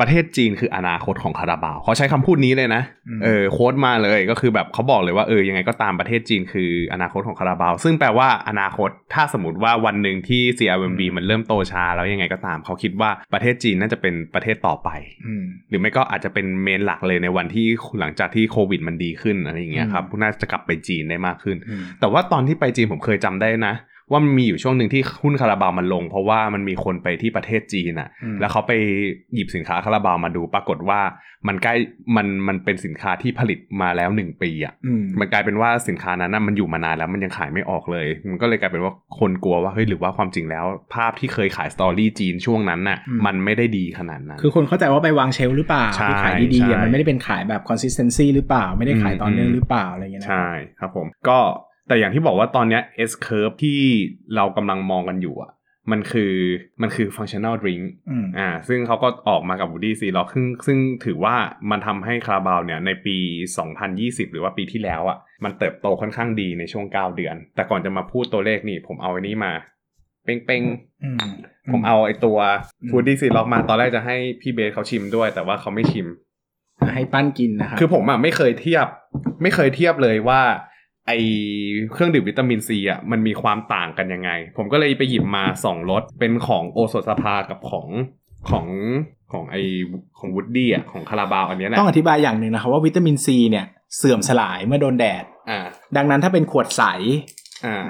[0.00, 14.88] ประเทศจีนคืออนาคตของคาราบาวเขาใช้คำพูดนี้เลยนะอืมเออโค้ดมาเลยก็คือแบบเขาบอกเลยว่าเออยังไงก็ตามประเทศจีนคืออนาคตของคาราบาว ซึ่งแปลว่าอนาคตถ้าสมมติว่าวันหนึ่งที่ CRMB มันเริ่มโตช้าแล้วยังไงก็ตามเขาคิดว่าประเทศจีนน่าจะเป็นประเทศต่อไป
[15.26, 17.66] อืมหรือไม่ก็อาจจะเป็นเมนหลักเลยในวันที่
[18.00, 23.74] หลังจากที่โควิดมันดีขึ้นอะไรอย่างเงี้ยครับน่าจะกลับไปจีนได้มากขึ้นอืมแต่ว่าตอนที่ไปจีนผมเคยจำได้นะ
[24.10, 28.72] ว่ามันมีอยู่ช่วงหนึ่งที่หุ้นคาราบาวมันลง เพราะว่ามันมีคนไปที่ประเทศจีนอะอืมแล้วเขาไป
[29.34, 31.00] หยิบสินค้าคาราบาวมาดู ปรากฏว่า
[31.48, 31.74] มันใกล้
[32.16, 50.48] มันมันเป็นสินค้าที่ผลิตมาแล้วหนึ่งปีอะอืมมันกลายเป็นว่าสินค้านั้นนะมันอยู่มานานแล้วมันยังขายไม่ออกเลย มันก็เลยกลายเป็นว่าคนกลัวว่าเฮ้ยหรือว่าความจริงแล้ว ภาพที่เคยขายสตอรี่จีนช่วงนั้นน่ะอืมมันไม่ได้ดีขนาดนั้น คือคนเข้าใจว่าไปวางเชลฟ์หรือเปล่าใช่ที่ขายดีๆใช่อะมันไม่ได้เป็นขายแบบ consistency หรือเปล่า ไม่ได้ขายต่อเนื่องอืมหรือเปล่าอะไรอย่างเงี้ยนะใช่
[50.80, 51.38] ครับผมก็
[51.88, 53.80] แต่อย่างที่บอกว่าตอนเนี้ย S curve ที่
[54.36, 55.52] เรากำลังมองกันอยู่อะ
[55.92, 56.34] มันคือ
[56.82, 61.36] มันคือ functional drink อืมอ่าซึ่งเขาก็ออกมากับ Woody C Rock ซึ่งซึ่งถือว่า
[61.70, 63.16] มันทำให้คาราบาวเนี่ยในปี
[63.74, 69.52] 2020 หรือว่าปีที่แล้วอะ มันเติบโตค่อนข้างดีในช่วง 9 เดือน แต่ก่อนจะมาพูดตัวเลขนี่ ผมเอาไอ้นี้มา
[70.24, 71.32] เป้งเป้งๆอืม
[71.72, 72.38] ผมเอาไอ้ตัว
[72.82, 76.06] อืม Woody C Lock มาตอนแรกจะให้พี่เบสเขาชิมด้วย แต่ว่าเขาไม่ชิม
[76.94, 78.86] ให้ปั้นกินนะครับคือผมอะไม่เคยเทียบ
[79.42, 80.42] ไม่เคยเทียบเลยว่า
[81.06, 81.12] ไอ
[81.92, 87.88] เครื่องดื่มวิตามินซีอะมันมีความต่างกันยังไง ผมก็เลยไปหยิบมาสองรสเป็นของโอสถสภากับของ
[88.50, 88.66] ของ
[89.32, 89.56] ของไอ
[90.18, 95.60] ของวูดดี้อะของคาราบาวอันเนี้ยนะต้องอธิบายอย่างหนึ่งนะครับว่าวิตามินซีเนี่ยเสื่อมสลายเมื่อโดนแดดอ่า
[95.96, 96.82] ดังนั้นถ้าเป็นขวดใส
[97.66, 97.84] อ่า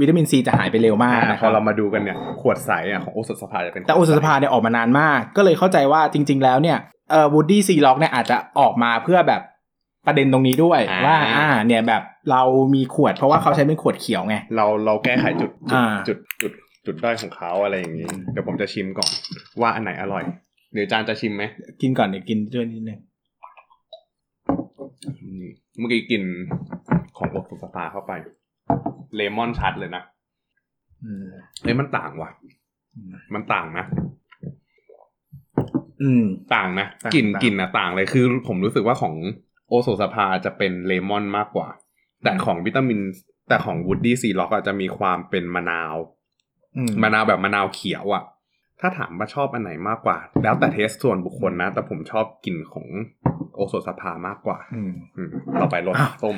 [0.00, 6.78] วิตามินซีจะหายไปเร็วมากอ่านะครัอบเรามาดูกันเนี่ยขวดใสอะของโอสถสภาจะเป็นแต่โอสถสภาเนี่ยออกมานานมาก ก็เลยเข้าใจว่าจริง ๆ แล้วเนี่ย
[7.10, 9.42] เอ่อ Woody C Lock เนี่ยอาจจะออกมาเพื่อแบบ
[10.06, 12.42] ประเด็นตรงนี้ด้วยว่า อ่า เนี่ยแบบเรา
[12.74, 16.52] มีขวดเพราะว่าเขาใช้เป็นขวดเขียวไง เราเราแก้ไขจุดจุดอ่าจุดจุด
[16.86, 19.10] จุดด้อยของเขาอะไรอย่างนี้ เดี๋ยวผมจะชิมก่อน
[19.60, 20.24] ว่าอันไหนอร่อย
[20.72, 21.44] เดี๋ยวจานจะชิมไหม
[21.80, 22.98] กินก่อนเดี๋ยวกินด้วยนิดนึง
[25.22, 25.44] อืม
[25.78, 26.22] เมื่อกี้กิน
[27.16, 28.12] ของโอสถสภาเข้าไป
[29.14, 30.02] เลมอนชัดเลยนะ
[31.04, 31.26] อืม
[31.62, 32.30] เอ้ยมันต่างว่ะ
[33.34, 33.84] มันต่างนะ
[36.02, 36.24] อืม
[36.54, 39.14] ต่างนะต่างกลิ่นต่างกลิ่นนะต่างเลยคือ ผมรู้สึกว่าของ
[39.68, 41.68] โอสถสภาจะเป็นเลมอนมากกว่า
[42.22, 43.00] แต่ของวิตามิน
[43.48, 45.94] แต่ของ Woody C Lock จะมีความเป็นมะนาว
[46.76, 48.24] อืมมะนาวแบบมะนาวเขียวอะ่ะ
[48.80, 52.86] ถ้าถามว่าชอบอันไหนมากกว่า แล้วแต่ taste ส่วนบุคคลนะ แต่ผมชอบกลิ่นของ
[53.54, 56.36] โอสถสภามากกว่า อืมอืมต่อไปอ้าวรสส้ม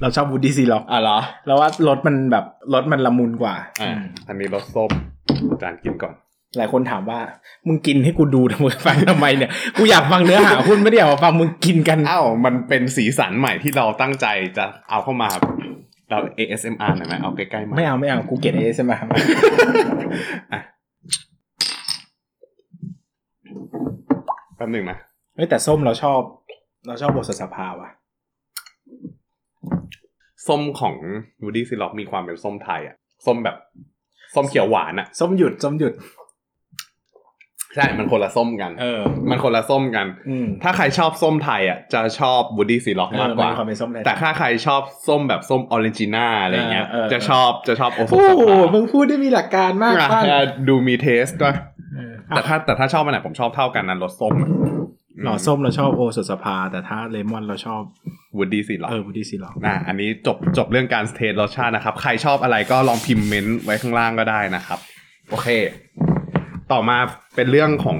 [0.00, 2.44] เราชอบ Woody C Lock อะเหรอแล้วว่ารสมันแบบ
[2.74, 4.90] รสมันละมุนกว่า อ่าอืมอันนี้รสส้ม
[5.62, 6.14] จานกินก่อน
[6.56, 7.20] หลายคนถามว่า
[7.66, 15.28] มึงกินให้กูดูทำไมฟังทำไมเนี่ย กูอยากฟังเนื้อหาคุณไม่ได้อยากมาฟังมึงกินกันอ้าวมันเป็นสีสันใหม่ที่เราตั้งใจจะเอาเข้ามา
[16.10, 18.92] เรา ASMR หน่อยไหมเอาใกล้ๆมาไม่เอาไม่เอากูเกลียดเอใช่ไหม
[20.52, 20.60] อะ
[24.56, 24.98] แป๊บหนึ่งนะ
[25.36, 26.20] เฮ้ยแต่ส้มเราชอบ
[26.86, 27.90] เราชอบโอสถสภาว่ะ
[30.48, 30.94] ส้มของ
[31.42, 33.56] Woody s i l o c มีความเป็นส้มไทยอะ ส้มแบบ
[34.34, 35.92] ส้มเขียวหวานอะ ส้มหยุด ส้มหยุด
[37.76, 51.54] ใช่ มันคนละส้มกัน เออ มันคนละส้มกันอืมถ้าใครชอบส้มไทยอะจะชอบ Woody s i l o c เออมากกว่านความเป็นส้มเลยแต่ถ้าใครชอบส้มแบบส้ม original อะไรเงี้ยเออเออจะชอบจะชอบโอโซโอ้สโหภามึงพูดได้มีหลักการมากป้านอะดูมี taste ด้วย
[51.94, 54.50] เออแต่ถ้าแต่ถ้าชอบอันไหนผมชอบเท่ากันนะรสส้มอะ
[55.24, 57.82] หล่อส้มเราชอบโอสถสภา แต่ถ้าเลมอนเราชอบ
[58.36, 64.78] Woody C+ Lock เออ Woody C+ Lock อะอันนี้จบจบเรื่องการ test รสชาตินะครับ ใครชอบอะไรก็ลองพิมพ์ comment ไว้ข้างล่างก็ได้นะครับ
[65.30, 65.48] โอเค
[66.72, 66.98] ต่อมา
[67.34, 67.98] เป็นเรื่องของ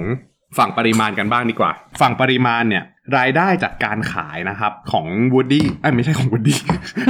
[0.58, 2.84] ฝั่งปริมาณกันบ้างดีกว่า ฝั่งปริมาณเนี่ย
[3.18, 6.60] รายได้จากการขายนะครับ ของ Woody ไม่ใช่ของ Woody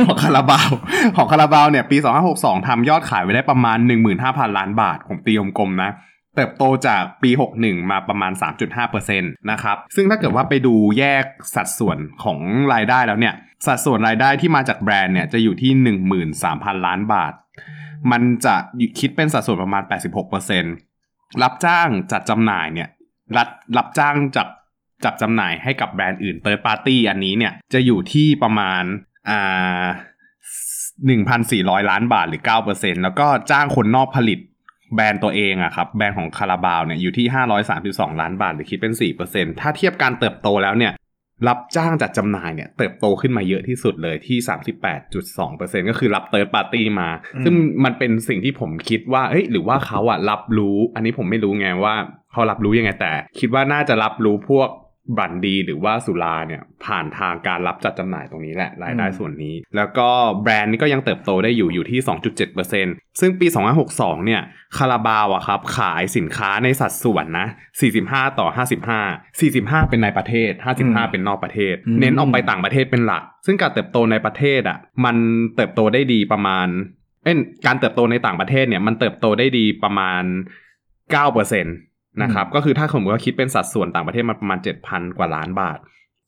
[0.07, 0.71] ของคาราบาว
[1.17, 1.97] ของคาราบาวเนี่ย ปี
[2.33, 3.79] 2562ทำยอดขายไว้ได้ประมาณ
[4.17, 5.91] 15,000 ล้านบาทผมตีกลมๆนะ
[6.35, 8.33] เติบโตจากปี 61 มาประมาณ
[8.77, 12.39] 3.5%นะครับ ซึ่งถ้าเกิดว่าไปดูแยกสัดส่วนของ
[12.75, 13.35] รายได้แล้วเนี่ย
[13.67, 15.73] สัดส่วนรายได้ที่มาจากแบรนด์เนี่ยจะอยู่ที่
[16.29, 17.33] 13,000 ล้านบาท
[18.11, 18.55] มันจะ
[18.99, 19.83] คิดเป็นสัดส่วนประมาณ
[20.39, 20.86] 86%
[21.43, 22.89] รับจ้างจัดจำหน่ายเนี่ย
[23.37, 24.49] รับรับจ้างจับ
[25.05, 28.83] จัดจำหน่ายให้กับแบรนด์อื่นเติร์ดปาร์ตี้อันนี้เนี่ยจะอยู่ที่ประมาณ
[29.31, 29.85] อ่า
[31.05, 34.39] 1,400 ล้านบาทหรือ 9%แล้วก็จ้างคนนอกผลิต
[34.95, 37.27] แบรนด์ตัวเองอะครับแบรนด์ของคาราบาวเนี่ยอยู่ที่
[37.75, 38.95] 532 ล้านบาทหรือคิดเป็น
[39.27, 40.93] 4%ถ้าเทียบการเติบโตแล้วเนี่ย
[41.49, 44.39] รับจ้างจัดจำหน่ายเนี่ยเติบโตขึ้นมาเยอะที่สุดเลยที่
[45.15, 47.09] 38.2%ก็คือรับเติร์ดปาร์ตี้มา
[47.45, 51.95] ซึ่งมันเป็นสิ่งที่ผมคิดว่าเอ้ยหรือว่าเขาอะรับรู้ อันนี้ผมไม่รู้ไงว่า
[52.33, 54.69] เขารับรู้ยังไงแต่ คิดว่าน่าจะรับรู้พวก
[55.19, 60.09] บันดีหรือว่าสุราเนี่ยผ่านทางการรับจัดจำหน่ายตรงนี้แหละ รายได้อืมส่วนนี้ แล้วก็
[60.43, 62.01] แบรนด์นี้ก็ยังเติบโตได้อยู่อยู่ที่
[62.61, 63.47] 2.7%ซึ่งปี
[63.87, 64.43] 2562 เนี่ย
[64.77, 67.47] คาราบาวอะครับขายสินค้าในสัดส่วนนะ
[67.93, 70.51] 45 ต่อ 55 45 เป็นในประเทศ
[70.83, 75.17] 55 เป็นนอกประเทศ เน้นออกไปต่างประเทศเป็นหลัก ซึ่งการเติบโตในประเทศอะมัน
[75.57, 76.67] เติบโตได้ดีประมาณ
[77.23, 80.23] เอ้ยการเติบโตในต่างประเทศเนี่ยมันเติบโตได้ดีประมาณ
[81.15, 85.79] 9% นะครับก็คือถ้าสมมติว่าคิดเป็นสัดส่วนต่างประเทศมันประมาณ7,000กว่าล้านบาท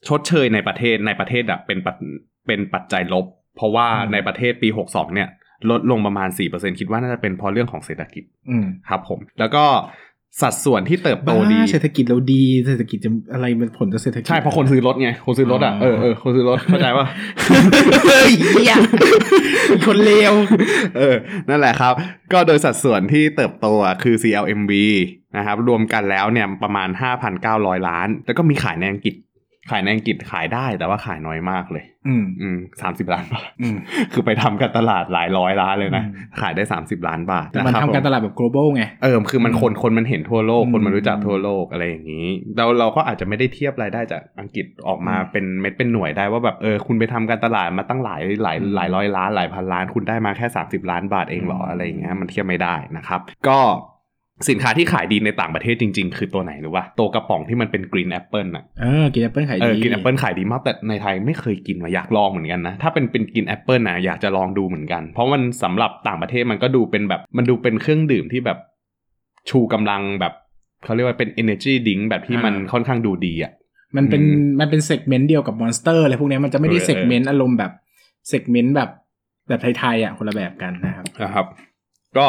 [0.09, 1.97] ชดเชยในประเทศในประเทศอะเป็นปัจ
[2.47, 5.29] เป็นปัจจัยลบ เพราะว่าอืมในประเทศปี62เนี่ย
[5.71, 9.65] ลดลงประมาณ 4%คิดว่าน่าจะเป็นเพราะเรื่องของเศรษฐกิจอืมครับผม แล้วก็
[10.41, 17.07] สัดส่วนที่เติบโตบ้าดีเศรษฐกิจเราดีเศรษฐกิจจะอะไรมันผลจากเศรษฐกิจใช่เพราะคนซื้อรถไงคนซื้อรถอะอ๋อเออเออคนซื้อรถเข้าใจว่า
[18.07, 18.75] เฮ้ยเหี้ย
[19.87, 20.33] คนเลว
[20.99, 21.17] เออ
[21.49, 21.95] นั่นแหละครับ
[22.33, 24.73] ก็โดยสัดส่วนที่เติบโตอะคือ CLMV
[25.37, 26.89] นะครับรวมกันแล้วเนี่ยประมาณ
[27.39, 29.15] 5,900 ล้าน แล้วก็มีขายในอังกฤษ
[29.71, 33.77] ขายในอังกฤษขายได้แต่ว่าขายน้อยมากเลย อืมอืมสามสิบล้านบาทอืม
[34.13, 42.27] คือไปทำการตลาดหลายร้อยล้านเลยนะอืมขายได้30ล้านบาทแต่มันะคบทำการตลาดแบบ global ไง เออ คือมันคนคนมันเห็นทั่วโลกอืมคนมันรู้จักทั่วโลกอะไรอย่างนี้
[42.57, 53.59] เราเราก็อาจจะไม่ได้เทียบรายได้จากอังกฤษออกมาอืมเป็นเม็ดเป็นหน่วยได้ว่าแบบเออคุณไปทำการตลาดมาตั้งหลายหลายอืมหลายร้อยล้านหลายพันล้านคุณได้มาแค่30ล้านบาทเองเหรออืมอะไรอย่างเงี้ยมันเทียบไม่ได้นะครับ ก็
[54.49, 63.79] สินค้าที่ขายดีในต่างประเทศจริง ๆ คือตัวไหนหรือว่าตัวกระป๋องที่มันเป็น green apple อะเออ green apple ขายดี เออ green appleขายดีมากแต่ในไทยไม่เคยกินมาอยากลองเหมือนกันนะ ถ้าเป็นเป็น green apple
[63.89, 68.59] นะอยากจะลองดูเหมือนกัน เพราะมันสำหรับต่างประเทศมันก็ดูเป็นแบบมันดูเป็นเครื่องดื่มที่แบบ
[69.51, 70.33] ชูกำลังแบบ
[70.85, 73.53] เขาเรียกว่าเป็น energy drink แบบที่มันค่อนข้างดูดีอะ
[73.97, 77.73] มันเป็นอืมมันเป็น segment เดียวกับ Monster อะไรพวกเนี้ยมันจะไม่ได้เออ segment อารมณ์แบบ
[78.29, 78.91] segment แบบ
[79.49, 81.47] แบบไทยๆอะคนละแบบกันนะครับนะครับ
[82.17, 82.27] ก็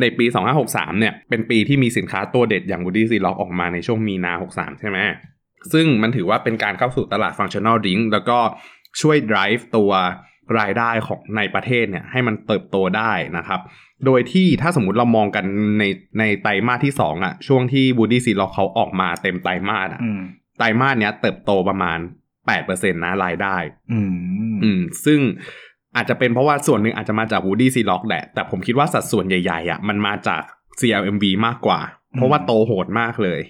[0.00, 0.26] ในปี
[0.62, 4.98] 2563 เนี่ย เป็นปีที่มีสินค้าตัวเด็ดอย่าง Woody z e l o c k ออกมาในช่วงมีนา 63 ใช่ไหม
[5.72, 8.38] ซึ่งมันถือว่าเป็นการเข้าสู่ตลาด functional drink แล้วก็
[9.00, 9.90] ช่วย drive ตัว
[10.58, 13.60] รายได้ของในประเทศเนี่ยให้มันเติบโตได้นะครับ
[14.06, 15.44] โดยที่ถ้าสมมติเรามองกัน
[15.78, 15.84] ใน
[16.18, 20.20] ในไตรมาสที่ 2อะ ช่วงที่ Woody z e l o c k เขาออกมาเต็มไตรมาสอะอืม
[20.58, 21.98] ไตรมาสเนี้ยเติบโตประมาณ
[22.48, 23.56] 8%นะรายได้
[23.92, 25.20] อืมอืมซึ่ง
[25.96, 30.42] อาจจะเป็นเพราะว่าส่วนหนึ่งอาจจะมาจาก Woody s e l o c k แหละ แต่ผมคิดว่าสัดส่วนใหญ่ๆอะมันมาจาก
[30.80, 31.80] CLMV มากกว่า
[32.16, 33.40] เพราะว่าโตโหดมากเลย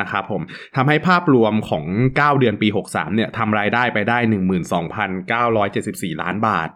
[0.00, 0.42] นะครับผม
[0.76, 4.18] ทำให้ภาพรวมของ 9 เดือนปี 63 เนี่ยทำรายได้ไปได้
[5.60, 6.68] 12,974 ล้านบาท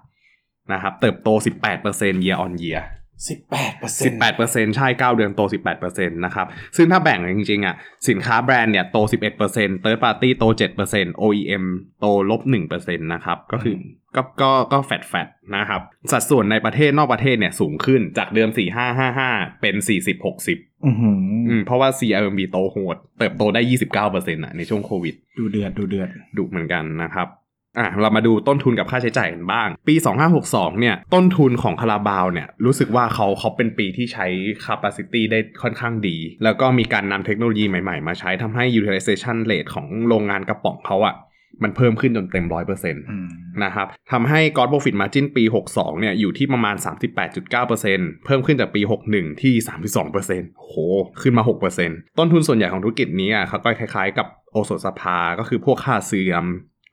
[0.72, 1.28] นะครับเติบโต
[1.76, 2.82] 18% year on year
[3.28, 5.40] สิบแปดเปอร์เซ็นต์18%ใช่ 9 เดือนโต
[5.78, 7.74] 18%นะครับ ซึ่งถ้าแบ่งจริงๆอะ
[8.08, 8.96] สินค้าแบรนด์เนี่ยโต
[9.42, 10.44] 11% Third Party โต
[10.86, 11.64] 7% OEM
[12.00, 12.42] โตลบ
[12.74, 13.74] 1%นะครับ ก็คือ
[14.07, 15.80] อก็ก็ก็แฟดแฟดนะครับ
[16.12, 18.48] สัดส่วนในประเทศนอกประเทศเนี่ยสูงขึ้นจากเดิม
[19.06, 19.74] 4555 เป็น
[20.30, 21.18] 40-60อือหือ
[21.48, 23.60] อืมเพราะว่า CRMB โตโหด เติบโตได้
[24.02, 27.28] 29%อะในช่วงโควิด ดูเดือดดูเดือดดุเหมือนกันนะครับ
[27.78, 29.94] อะเรามาดูต้นทุนกับค่าใช้จ่ายกันบ้าง ปี
[30.38, 34.26] 2562 เนี่ย ต้นทุนของคาราบาวเนี่ย รู้สึกว่าเขาเขาเป็นปีที่ใช้
[34.64, 41.14] capacity ได้ค่อนข้างดี แล้วก็มีการนำเทคโนโลยีใหม่ๆ มาใช้ทำให้ utilization rate ของโรงงานกระป๋องเขาอะ
[41.62, 43.28] มันเพิ่มขึ้นจนเต็ม100%อืม
[43.64, 46.76] นะครับทำให้ gross profit margin ปี 62 เนี่ยอยู่ที่ประมาณ
[47.46, 48.80] 38.9%เพิ่มขึ้นจากปี
[49.12, 49.54] 61 ที่
[50.08, 50.74] 32%โห
[51.22, 51.42] ขึ้นมา
[51.80, 56.46] 6%ต้นทุนส่วนใหญ่ของธุรกิจนี้อะเขาก็คล้ายๆ กับโอโซสภา ก็คือพวกค่าเสื่อม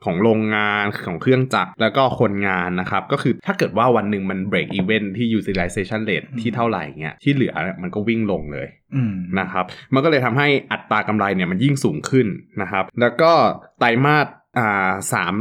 [0.05, 12.27] ของโรงงานของเครื่องจักรแล้วก็คนงานนะครับ ก็คือถ้าเกิดว่าวันหนึ่งมัน break even ที่ utilization rate ที่เท่าไหร่เงี้ยที่เหลือเนี่ยมันก็วิ่งลงเลยอืมนะครับ มันก็เลยทำให้อัตรากำไรเนี่ยมันยิ่งสูงขึ้น
[12.61, 13.31] นะครับ แล้วก็
[13.79, 15.33] ไตรมาส อ่าสาม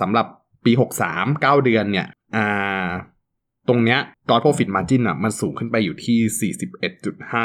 [0.00, 0.26] สำหรับ
[0.64, 1.26] ปีหกสาม
[1.64, 2.06] เดือนเนี่ย
[2.36, 2.88] อ่า
[3.68, 6.52] ตรงเนี้ย gross profit margin อะมันสูงขึ้นไปอยู่ที่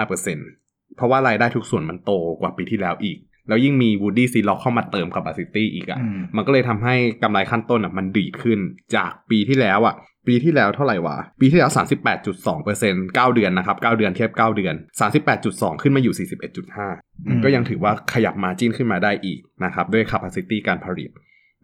[0.05, 2.11] 41.5%เพราะว่ารายได้ทุกส่วนมันโต
[2.41, 8.59] กว่าปีที่แล้วอีก แล้วยิ่งมี Woody s e l o c k เข้ามาเติม capacity อีกอะอืมมันก็เลยทำให้กำไรขั้นต้นอะมันดีดขึ้น
[8.95, 9.95] จากปีที่แล้วอะ
[10.27, 11.71] ปีที่แล้วเท่าไหร่วะ ปีที่แล้ว
[12.47, 14.75] 38.2% 9 เดือนนะครับ 9 เดือนเทียบ 9 เดือน
[15.27, 16.27] 38.2 ขึ้นมาอยู่
[16.71, 21.09] 41.5อืมก็ยังถือว่าขยับ margin ขึ้นมาได้อีกนะครับ ด้วย capacity การผลิต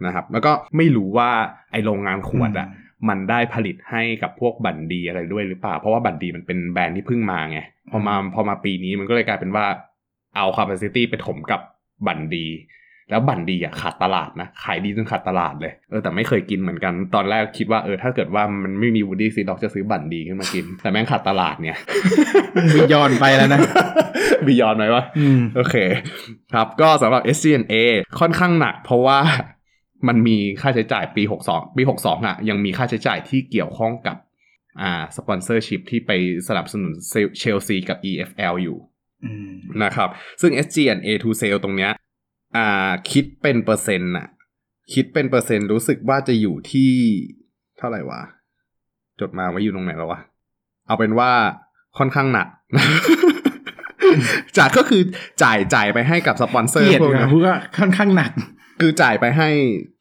[0.05, 1.29] นะครับ แล้วก็ไม่รู้ว่า
[1.71, 2.67] ไอโรงงานขวดอะ
[3.09, 7.59] มันได้ผลิตให้กับพวกบันดีอะไรด้วยหรือเปล่า เพราะว่าบันดีมันเป็นแบรนด์ที่เพิ่งมาไง
[7.91, 9.65] พอมาพอมาปีนี้มันก็เลยกลายเป็นว่า
[10.35, 11.61] เอา capacity ไปถมกับ
[12.07, 12.47] บันดี
[13.09, 21.77] แล้วบันดีอะขาดตลาดนะ ขายดีจนขาดตลาดเลยเออแต่ไม่เคยกินเหมือนกัน ตอนแรกคิดว่าเออถ้าเกิดว่ามันไม่มี Woody C+ Lock จะซื้อบันดีขึ้นมากิน แต่แม่งขาดตลาดเนี่ย
[22.75, 23.59] มีย้อนไปแล้วนะ
[24.45, 25.75] beyond ไหมวะอืมโอเค
[26.53, 27.75] ครับก็สำหรับ SG&A
[28.19, 29.19] ค่อนข้างหนัก เพราะว่า
[30.07, 34.17] มันมีค่าใช้จ่ายปี 62 ปี 62 อะ ยังมีค่าใช้จ่ายที่เกี่ยวข้องกับ
[34.81, 36.11] อ่า sponsorship ที่ไป
[36.47, 36.93] สนับสนุน
[37.39, 38.92] เชลซีกับ EFL อยู่อืม
[39.83, 40.09] นะครับ
[40.41, 41.91] ซึ่ง SG&A to sale ตรงเนี้ย
[42.57, 44.27] อ่าคิดเป็นเปอร์เซ็นต์น่ะ
[44.93, 46.91] คิดเป็นเปอร์เซ็นต์รู้สึกว่าจะอยู่ที่
[47.77, 48.21] เท่าไหร่วะ
[49.19, 50.19] จดมาไว้อยู่ตรงไหนแล้ววะ
[50.88, 51.31] เอาเป็นว่า
[51.97, 52.47] ค่อนข้างหนัก
[54.57, 55.01] จากก็คือ
[55.43, 58.31] จ่ายจ่ายไปให้กับสปอนเซอร์เกียรติพวกนะเนี้ยพูดว่าค่อนข้างหนัก
[58.79, 59.49] คือจ่ายไปให้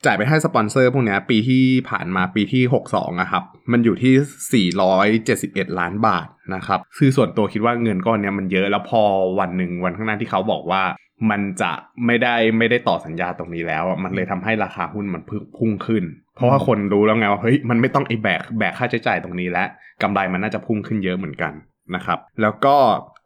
[0.06, 4.12] จ่ายไปให้สปอนเซอร์พวกนี้ปีที่ผ่านมาปีที่หกสองอะครับ มันอยู่ที่
[4.52, 9.02] สี่ร้อยเจ็ดสิบเอ็ดล้านบาทนะครับคือส่วนตัวคิดว่าเงินก้อนนี้มันเยอะแล้วพอ
[9.40, 10.82] วันหนึ่งวันข้างหน้าที่เขาบอกว่า
[11.30, 11.72] มันจะ
[12.06, 16.04] ไม่ได้ไม่ได้ต่อสัญญาตรงนี้แล้ว มันเลยทำให้ราคาหุ้นมันพุ่งพุ่งขึ้น
[16.36, 19.68] เพราะว่าคนรู้แล้วไงว่าเฮ้ยมันไม่ต้องไอ้แบกแบกค่าใช้จ่ายตรงนี้แล้ว
[20.02, 21.52] กำไรมันน่าจะพุ่งขึ้นเยอะเหมือนกัน
[21.94, 22.76] นะครับแล้วก็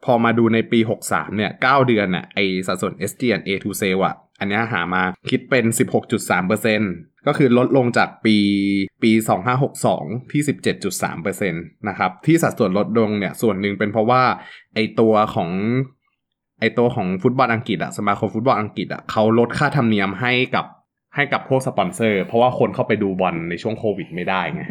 [0.05, 5.65] พอมาดูในปี 63 เนี่ย 9 เดือนน่ะไอสัดส่วน SG&A to sale อะ อันเนี้ยหามาคิดเป็น
[6.25, 8.37] 16.3%ก็คือลดลงจากปี
[9.03, 9.11] ปี
[9.71, 10.41] 2562 ที่
[10.91, 14.23] 17.3%นะครับ ที่สัดส่วนลดลงเนี่ย ส่วนหนึ่งเป็นเพราะว่า
[14.75, 15.49] ไอตัวของ
[16.59, 20.65] ไอตัวของฟุตบอลอังกฤษอะสมาคมฟุตบอลอังกฤษอะเขาลดค่าธรรมเนียมให้กับ
[21.15, 24.63] ให้กับพวกสปอนเซอร์ เพราะว่าคนเข้าไปดูบอลในช่วงโควิดไม่ได้ไง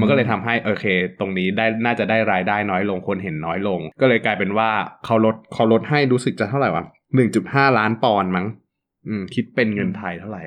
[0.00, 0.86] มันก็เลยทำให้โอเค
[1.20, 4.70] ตรงนี้ได้น่าจะได้รายได้น้อยลงคนเห็นน้อยลง ก็เลยกลายเป็นว่า
[5.04, 8.46] เขาลดเขาลดให้รู้สึกจะเท่าไหร่วะหนึ่งจุดห้าล้านปอนด์มั้ง
[9.08, 10.42] อืม คิดเป็นเงินไทยเท่าไหร่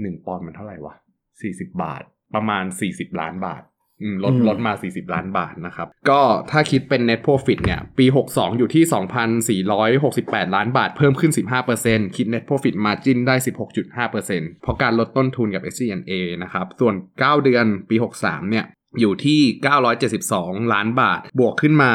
[0.00, 0.94] หนึ่งปอนด์มันเท่าไหร่วะ
[1.42, 2.02] สี่สิบบาท
[2.34, 3.62] ประมาณสี่สิบล้านบาท
[4.02, 6.20] อืมลดอืมลดมา 40 ล้านบาทนะครับ ก็
[6.50, 8.84] ถ้าคิดเป็น net profit เนี่ย ปี 62 อยู่ที่
[9.90, 11.32] 2,468 ล้านบาท เพิ่มขึ้น
[11.74, 13.34] 15%คิด net profit margin ได้
[13.98, 18.64] 16.5%เพราะการลดต้นทุนกับ SG&A นะครับ ส่วน 9 เดือนปี 63 เนี่ย
[19.00, 19.40] อยู่ที่
[20.06, 21.92] 972 ล้านบาท บวกขึ้นมา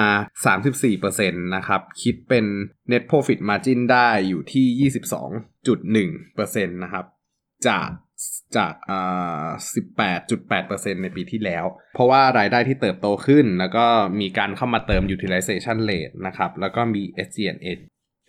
[0.75, 2.45] 34%นะครับ คิดเป็น
[2.91, 4.91] net profit margin ได้อยู่ที่
[6.15, 7.05] 22.1%นะครับ
[7.67, 7.89] จาก
[8.57, 9.47] จากอ่า
[10.17, 13.85] 18.8%ในปีที่แล้ว เพราะว่ารายได้ที่เติบโตขึ้น แล้วก็
[14.19, 17.67] มีการเข้ามาเติม utilization rate นะครับ แล้วก็มี SG&A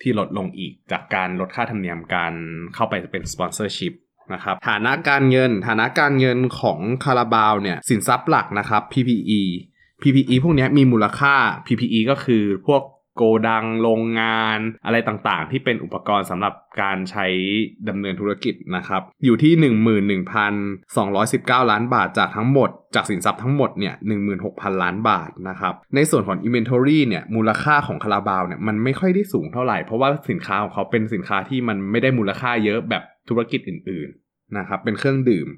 [0.03, 2.35] ที่ลดลงอีกจากการลดค่าธรรมเนียมการ
[2.75, 3.95] เข้าไปเป็น sponsorship
[4.33, 9.43] นะครับฐานะการเงิน ฐานะการเงินของคาราบาวเนี่ยสินทรัพย์หลักนะครับ PPE
[10.03, 11.35] PPE พวกนี้มีมูลค่า
[11.67, 12.83] PPE ก็คือพวก
[13.21, 17.27] โกดังโรงงานอะไรต่างๆ ที่เป็นอุปกรณ์สำหรับการใช้
[17.89, 19.53] ดำเนินธุรกิจนะครับ อยู่ที่
[21.63, 23.95] 11,219 ล้านบาทจากทั้งหมด จากสินทรัพย์ทั้งหมดเนี่ย
[24.39, 35.49] 16,000 ล้านบาทนะครับ ในส่วนของ Inventory เนี่ยมูลค่าของคาราบาวเนี่ยมันไม่ค่อยได้สูงเท่าไหร่ เพราะว่าสินค้าของเขาเป็นสินค้าที่มันไม่ได้มูลค่าเยอะแบบ ธุรกิจอื่นๆนะครับเป็นเครื่องดื่ม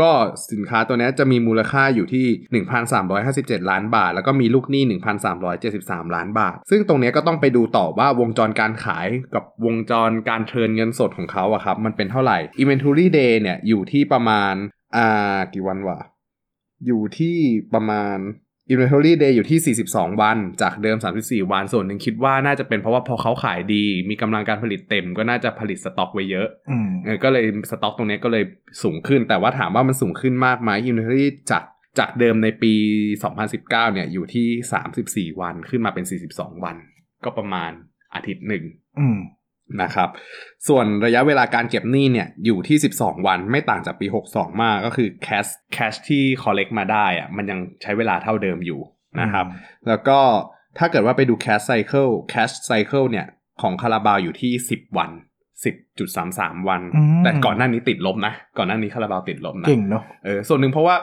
[0.00, 0.10] ก็
[0.52, 2.62] สินค้าตัวนี้จะมีมูลค่าอยู่ที่
[2.98, 4.82] 1,357 ล้านบาท แล้วก็มีลูกหนี้
[5.48, 14.54] 1,373 ล้านบาท ซึ่งตรงนี้ก็ต้องไปดูต่อว่าวงจรการขายกับวงจรการเทิร์นเงินสดของเขาอะครับมันเป็นเท่าไหร่ Inventory Day เนี่ยอยู่ที่ประมาณ
[14.96, 15.98] อ่ากี่วันวะ
[16.86, 17.36] อยู่ที่
[17.74, 18.16] ประมาณ
[18.70, 28.44] Inventory Day อยู่ที่ 42 วัน จากเดิม 34 วัน ส่วนหนึ่งคิดว่าน่าจะเป็นเพราะว่าพอเขาขายดี มีกำลังการผลิตเต็มก็น่าจะผลิตสต็อกไว้เยอะอืมเออก็เลยสต็อกตรงเนี้ยก็เลย
[28.82, 31.62] สูงขึ้น แต่ว่าถามว่ามันสูงขึ้นมากไหม Inventory จาก
[31.98, 32.74] จากเดิมในปี
[33.32, 36.76] 2019 เนี่ยอยู่ที่ 34 วันขึ้นมาเป็น 42 วัน
[37.24, 37.70] ก็ประมาณ
[38.14, 38.64] อาทิตย์หนึ่ง
[38.98, 39.18] อืม
[39.82, 40.08] นะครับ
[40.68, 48.80] ส่วนระยะเวลาการเก็บหนี้เนี่ยอยู่ที่ 12 วันไม่ต่างจากปี 62 มากก็คือ cash cash ที่ collect มาได้อะมันยังใช้เวลาเท่าเดิมอยู่
[49.20, 49.46] นะครับ
[49.88, 50.18] แล้วก็
[50.78, 53.26] ถ้าเกิดว่าไปดู cash cycle cash cycle เนี่ย
[53.62, 55.10] ของคาราบาวอยู่ที่ 10 วัน
[55.94, 60.96] 10.33 วันอืมแต่ก่อนหน้านี้ติดลบนะ ก่อนหน้านี้คาราบาวติดลบนะเก่งเนาะเออส่วนหนึ่งเพราะว่า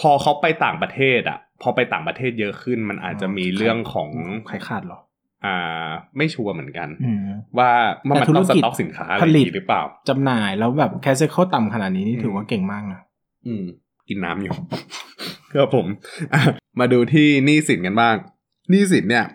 [0.00, 4.08] พอเขาไปต่างประเทศอะพอไปต่างประเทศเยอะขึ้นมันอาจจะมีเรื่องของ
[4.50, 5.00] ขายขาดเหรอ
[5.44, 7.18] อ่าไม่ชัวร์เหมือนกันอืม
[7.58, 7.70] ว่า
[8.08, 13.00] ว่าแต่มันธุรต้องสกิจต็อกสินค้าอะไรผลิตอย่างนี้หรือเปล่าจำหน่ายแล้วแบบแคสเซเขาต่ำขนาดนี้นี่อืมถือว่าเก่งมากนะ
[13.46, 13.64] อืม
[14.08, 14.54] กินน้ำอยู่
[15.52, 15.86] ครับผม
[16.34, 16.40] อะ
[16.80, 18.14] มาดูที่หนี้สินกันบ้าง
[18.70, 19.26] หนี้สินเนี่ย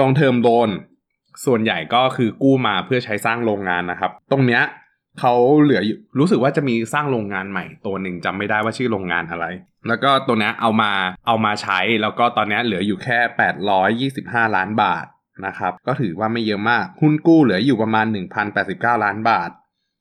[0.00, 0.70] ลองเทอมโลน
[1.46, 4.62] ส่วนใหญ่ก็คือกู้มาเพื่อใช้สร้างโรงงานนะครับ ตรงเนี้ย
[5.20, 9.46] เขาเหลืออยู่รู้สึกว่าจะมีสร้างโรงงานใหม่ ตัวหนึ่งจำไม่ได้ว่าชื่อโรงงานอะไร
[9.88, 10.92] แล้วก็ตัวเนี้ยเอามา
[11.26, 13.18] เอามาใช้แล้วก็ตอนเนี้ยเหลืออยู่แค่
[14.48, 15.04] 825 ล้านบาท
[15.46, 18.06] นะครับก็ถือว่าไม่เยอะมาก หุ้นกู้เหลืออยู่ประมาณ
[18.54, 19.50] 1,089 ล้านบาท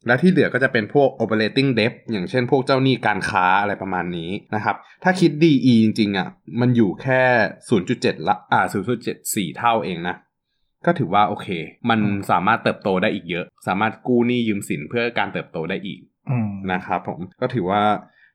[0.08, 6.28] และที่เหลือก็จะเป็นพวก operating debt อย่างเช่นพวกเจ้าหนี้การค้าอะไรประมาณนี้นะครับ ถ้าคิด DE จริงๆอะ
[6.60, 7.22] มันอยู่แค่
[7.76, 8.66] 0.7ละอ่า
[9.12, 10.16] 0.74 เท่าเองนะ
[10.86, 11.48] ก็ถือว่าโอเค
[11.90, 12.00] มัน
[12.32, 17.82] สามารถเติบโตได้อีกเยอะ สามารถกู้หนี้ยืมสินเพื่อการเติบโตได้อีกอืมนะครับผมก็ถือว่า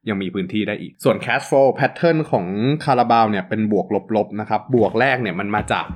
[0.08, 2.46] ยังมีพื้นที่ได้อีก ส่วน cash flow pattern ของ
[2.84, 5.86] คาราบาวเนี่ยเป็นบวกลบๆนะครับ บวกแรกเนี่ยมันมาจาก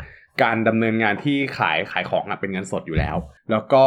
[0.42, 3.16] การดำเนินงานที่ขายขายของอะเป็นเงินสดอยู่แล้ว
[3.50, 3.84] แล้วก็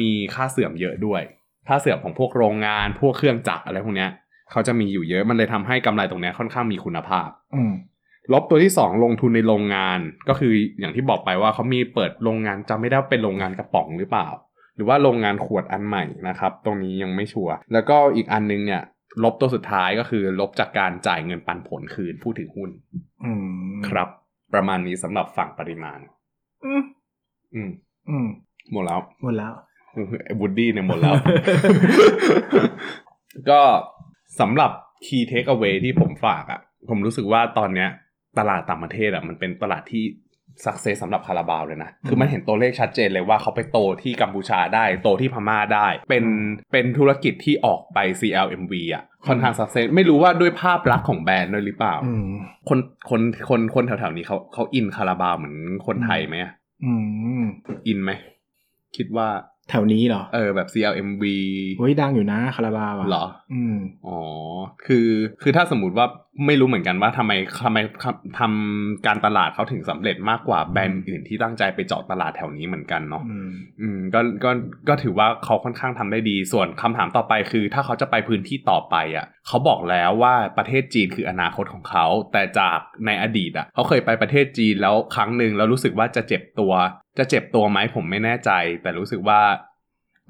[0.00, 1.22] มีค่าเสื่อมเยอะด้วย
[1.68, 4.10] ค่าเสื่อมของพวกโรงงาน พวกเครื่องจักรอะไรพวกเนี้ย
[4.50, 7.72] เขาจะมีอยู่เยอะมันเลยทำให้กำไรตรงเนี้ยค่อนข้างมีคุณภาพอืม
[8.32, 14.28] ลบตัวที่2ลงทุนในโรงงานก็คืออย่างที่บอกไปว่าเขามีเปิดโรงงานจำไม่ได้ว่าเป็นโรงงานกระป๋องหรือเปล่า
[14.76, 18.82] หรือว่าโรงงานขวดอันใหม่นะครับ ตรงนี้ยังไม่ชัวร์แล้วก็อีกอันนึงเนี่ย
[19.24, 22.70] ลบตัวสุดท้ายก็คือ ลบจากการจ่ายเงินปันผลคืนผู้ถือหุ้น
[23.24, 23.32] อื
[23.72, 24.08] มครับ
[24.54, 25.98] ประมาณนี้สำหรับฝั่งปริมาณ
[26.64, 26.82] อืม
[27.54, 27.70] อืม
[28.08, 28.26] อืม
[28.72, 29.52] หมดแล้ว หมดแล้ว
[30.40, 31.14] Woody เนี่ยหมดแล้ว
[33.50, 33.60] ก็
[34.40, 34.70] สำหรับ
[35.06, 37.88] key takeaway ที่ผมฝากอะ่ะ ผมรู้สึกว่าตอนเนี้ย
[38.38, 40.04] ตลาดต่างประเทศอะ่ะมันเป็นตลาดที่
[40.64, 46.24] success สำหรับคาราบาวเลยนะ คือมันเห็นตัวเลขชัดเจนเลยว่าเขาไปโตที่กัมพูชาได้ โตที่พม่าได้ เป็น
[46.72, 52.26] เป็นธุรกิจที่ออกไป CLMV อะ่ะค่อนข้าง success ไม่รู้ว่าด้วยภาพลักษณ์ของแบรนด์ด้วยหรือเปล่าอืม
[52.68, 52.78] คน
[53.10, 56.52] คนคนคนแถวๆนี้เขาเขาอินคาราบาวเหมือนคนไทยไหมอะ
[56.84, 56.92] อื
[57.42, 57.44] ม
[57.88, 58.10] อินไหม
[58.96, 59.28] คิดว่า
[59.70, 61.24] แถวนี้เหรอ เออแบบ CLMV
[61.78, 64.18] เฮ้ยดังอยู่นะคาราบาวอะเหรอ อืมอ๋อ
[64.86, 65.08] คือ
[65.42, 66.06] คือถ้าสมมติว่า
[66.46, 67.32] ไม่รู้เหมือนกันว่าทำไม
[67.64, 67.78] ทำไม
[68.38, 74.50] ทำการตลาดเขาถึงสำเร็จมากกว่าแบรนด์อื่นที่ตั้งใจไปเจาะตลาดแถวนี้เหมือนกันเนาะ อืมอืมก็ ก็
[74.88, 86.72] ก็ถือว่าเขาค่อนข้างทำได้ดี ส่วนคำถามต่อไปคือ ถ้าเขาจะไปพื้นที่ต่อไปอะ เขาบอกแล้วว่าประเทศจีนคืออนาคตของเขา แต่จากในอดีตอะเขาเคยไปประเทศจีนแล้วครั้งหนึ่งแล้วรู้สึกว่าจะเจ็บตัว
[87.18, 88.50] จะเจ็บตัวไหมผมไม่แน่ใจ
[88.82, 89.40] แต่รู้สึกว่า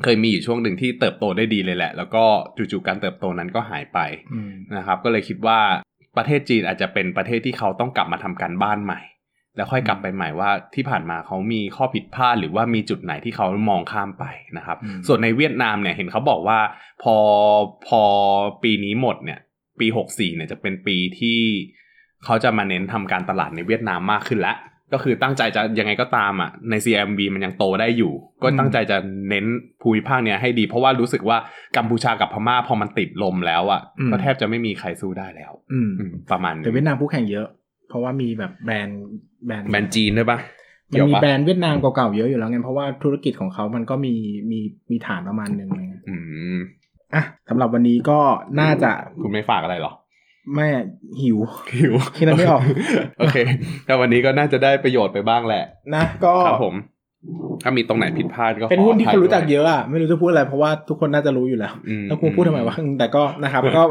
[0.02, 2.24] เคยมีอยู่ช่วงหนึ่งที่เติบโตได้ดีเลยแหละ แล้วก็
[2.56, 3.98] จู่ๆการเติบโตนั้นก็หายไป
[4.76, 5.60] นะครับ ก็เลยคิดว่า
[6.16, 9.00] ประเทศจีนอาจจะเป็นประเทศที่เขาต้องกลับมาทำการบ้านใหม่
[9.56, 14.24] แล้วค่อยกลับไปใหม่ว่าที่ผ่านมาเขามีข้อผิดพลาดหรือว่ามีจุดไหนที่เขามองข้ามไป
[14.56, 16.58] นะครับอืมส่วนในเวียดนามเนี่ยเห็นเขาบอกว่า
[17.02, 17.16] พอ
[17.88, 18.02] พอ
[18.62, 19.40] ปีนี้หมดเนี่ย
[19.80, 21.40] ปีหกสี่เนี่ยจะเป็นปีที่
[22.24, 24.56] เขาจะมาเน้นทำการตลาดในเวียดนามมากขึ้นแล้ว
[24.92, 28.96] ก็คือตั้งใจจะยังไงก็ตามอะใน CMB มันยังโตได้อยู่ ก็ตั้งใจจะ
[29.28, 29.44] เน้น
[29.82, 31.38] ภูมิภาคเนี้ยให้ดี เพราะว่ารู้สึกว่า
[31.76, 37.46] กัมพูชากับพม่าพอมันติดลมแล้วอะอืมก็แทบจะไม่มีใครสู้ได้แล้ว อืมอืมประมาณนี้แต่เวียดนามคู่แข่งเยอะ
[37.90, 39.00] เพราะว่ามีแบบแบรนด์
[39.46, 40.38] แบรนด์แบรนด์จีนด้วยปะ
[40.92, 44.14] มันเกี่ยวมีปะแบรนด์เวียดนามเก่าๆเยอะอยู่แล้วไงเพราะว่าธุรกิจของเขามันก็มี
[44.50, 46.16] มีมีฐานประมาณหนึ่งเลยอื
[46.56, 46.58] ม
[47.14, 48.18] อะสำหรับวันนี้ก็
[48.60, 48.90] น่าจะ
[49.22, 49.92] คุณไม่ฝากอะไรหรอ
[50.54, 50.66] ไม่
[51.22, 51.38] หิว
[51.78, 52.62] หิวคิดอะไรไม่ออก
[53.18, 53.36] โอเค
[53.86, 56.74] แต่วันนี้ก็น่าจะได้ประโยชน์ไปบ้างแหละ นะก็ครับผม
[57.62, 63.82] ถ้ามีตรงไหนผิดพลาดก็เป็นหุ้นที่ขอคนอภัยรู้จักด้วยเยอะอะไม่รู้จะพูดอะไรเพราะว่าทุกคนน่าจะรู้อยู่แล้วอืมแล้วกูพูดทำไมวะแต่ก็นะครับ ก็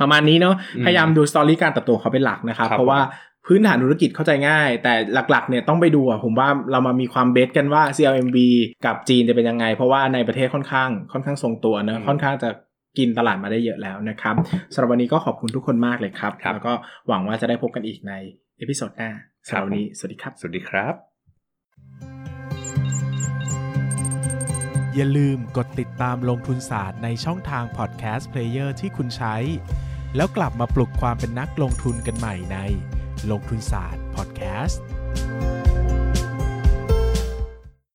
[0.00, 3.00] ประมาณนี้เนาะอืมพยายามดูสตอรี่การเติบโตของเขาเป็นหลักนะครับครับเพราะว่า
[3.50, 4.94] พื้นฐานธุรกิจเข้าใจง่าย แต่
[5.30, 8.38] หลักๆเนี่ยต้องไปดูอะผมว่าเรามามีความเบสกันว่า CLMB
[8.86, 12.50] กับจีนจะเป็นยังไง เพราะว่าในประเทศค่อนข้างค่อนข้างทรงตัวเนอะค่อนข้างจะ
[12.98, 14.34] กินตลาดมาได้เยอะแล้วนะครับ
[14.72, 16.72] สำหรับวันนี้ก็ขอบคุณทุกคนมากเลยครับครับแล้วก็
[17.08, 18.12] หวังว่าจะได้พบกันอีกใน
[18.58, 19.10] episode หน้า
[19.46, 20.94] สำหรับวันนี้สวัสดีครับ สวัสดีครับ
[24.96, 29.36] อย่าลืมกดติดตามลงทุนศาสตร์ในช่องทาง podcast player ที่คุณใช้
[30.16, 32.58] แล้วกลับมาปลุกความเป็นนักลงทุนกันใหม่ใน
[33.30, 34.82] ลงทุนศาสตร์พอดแคสต์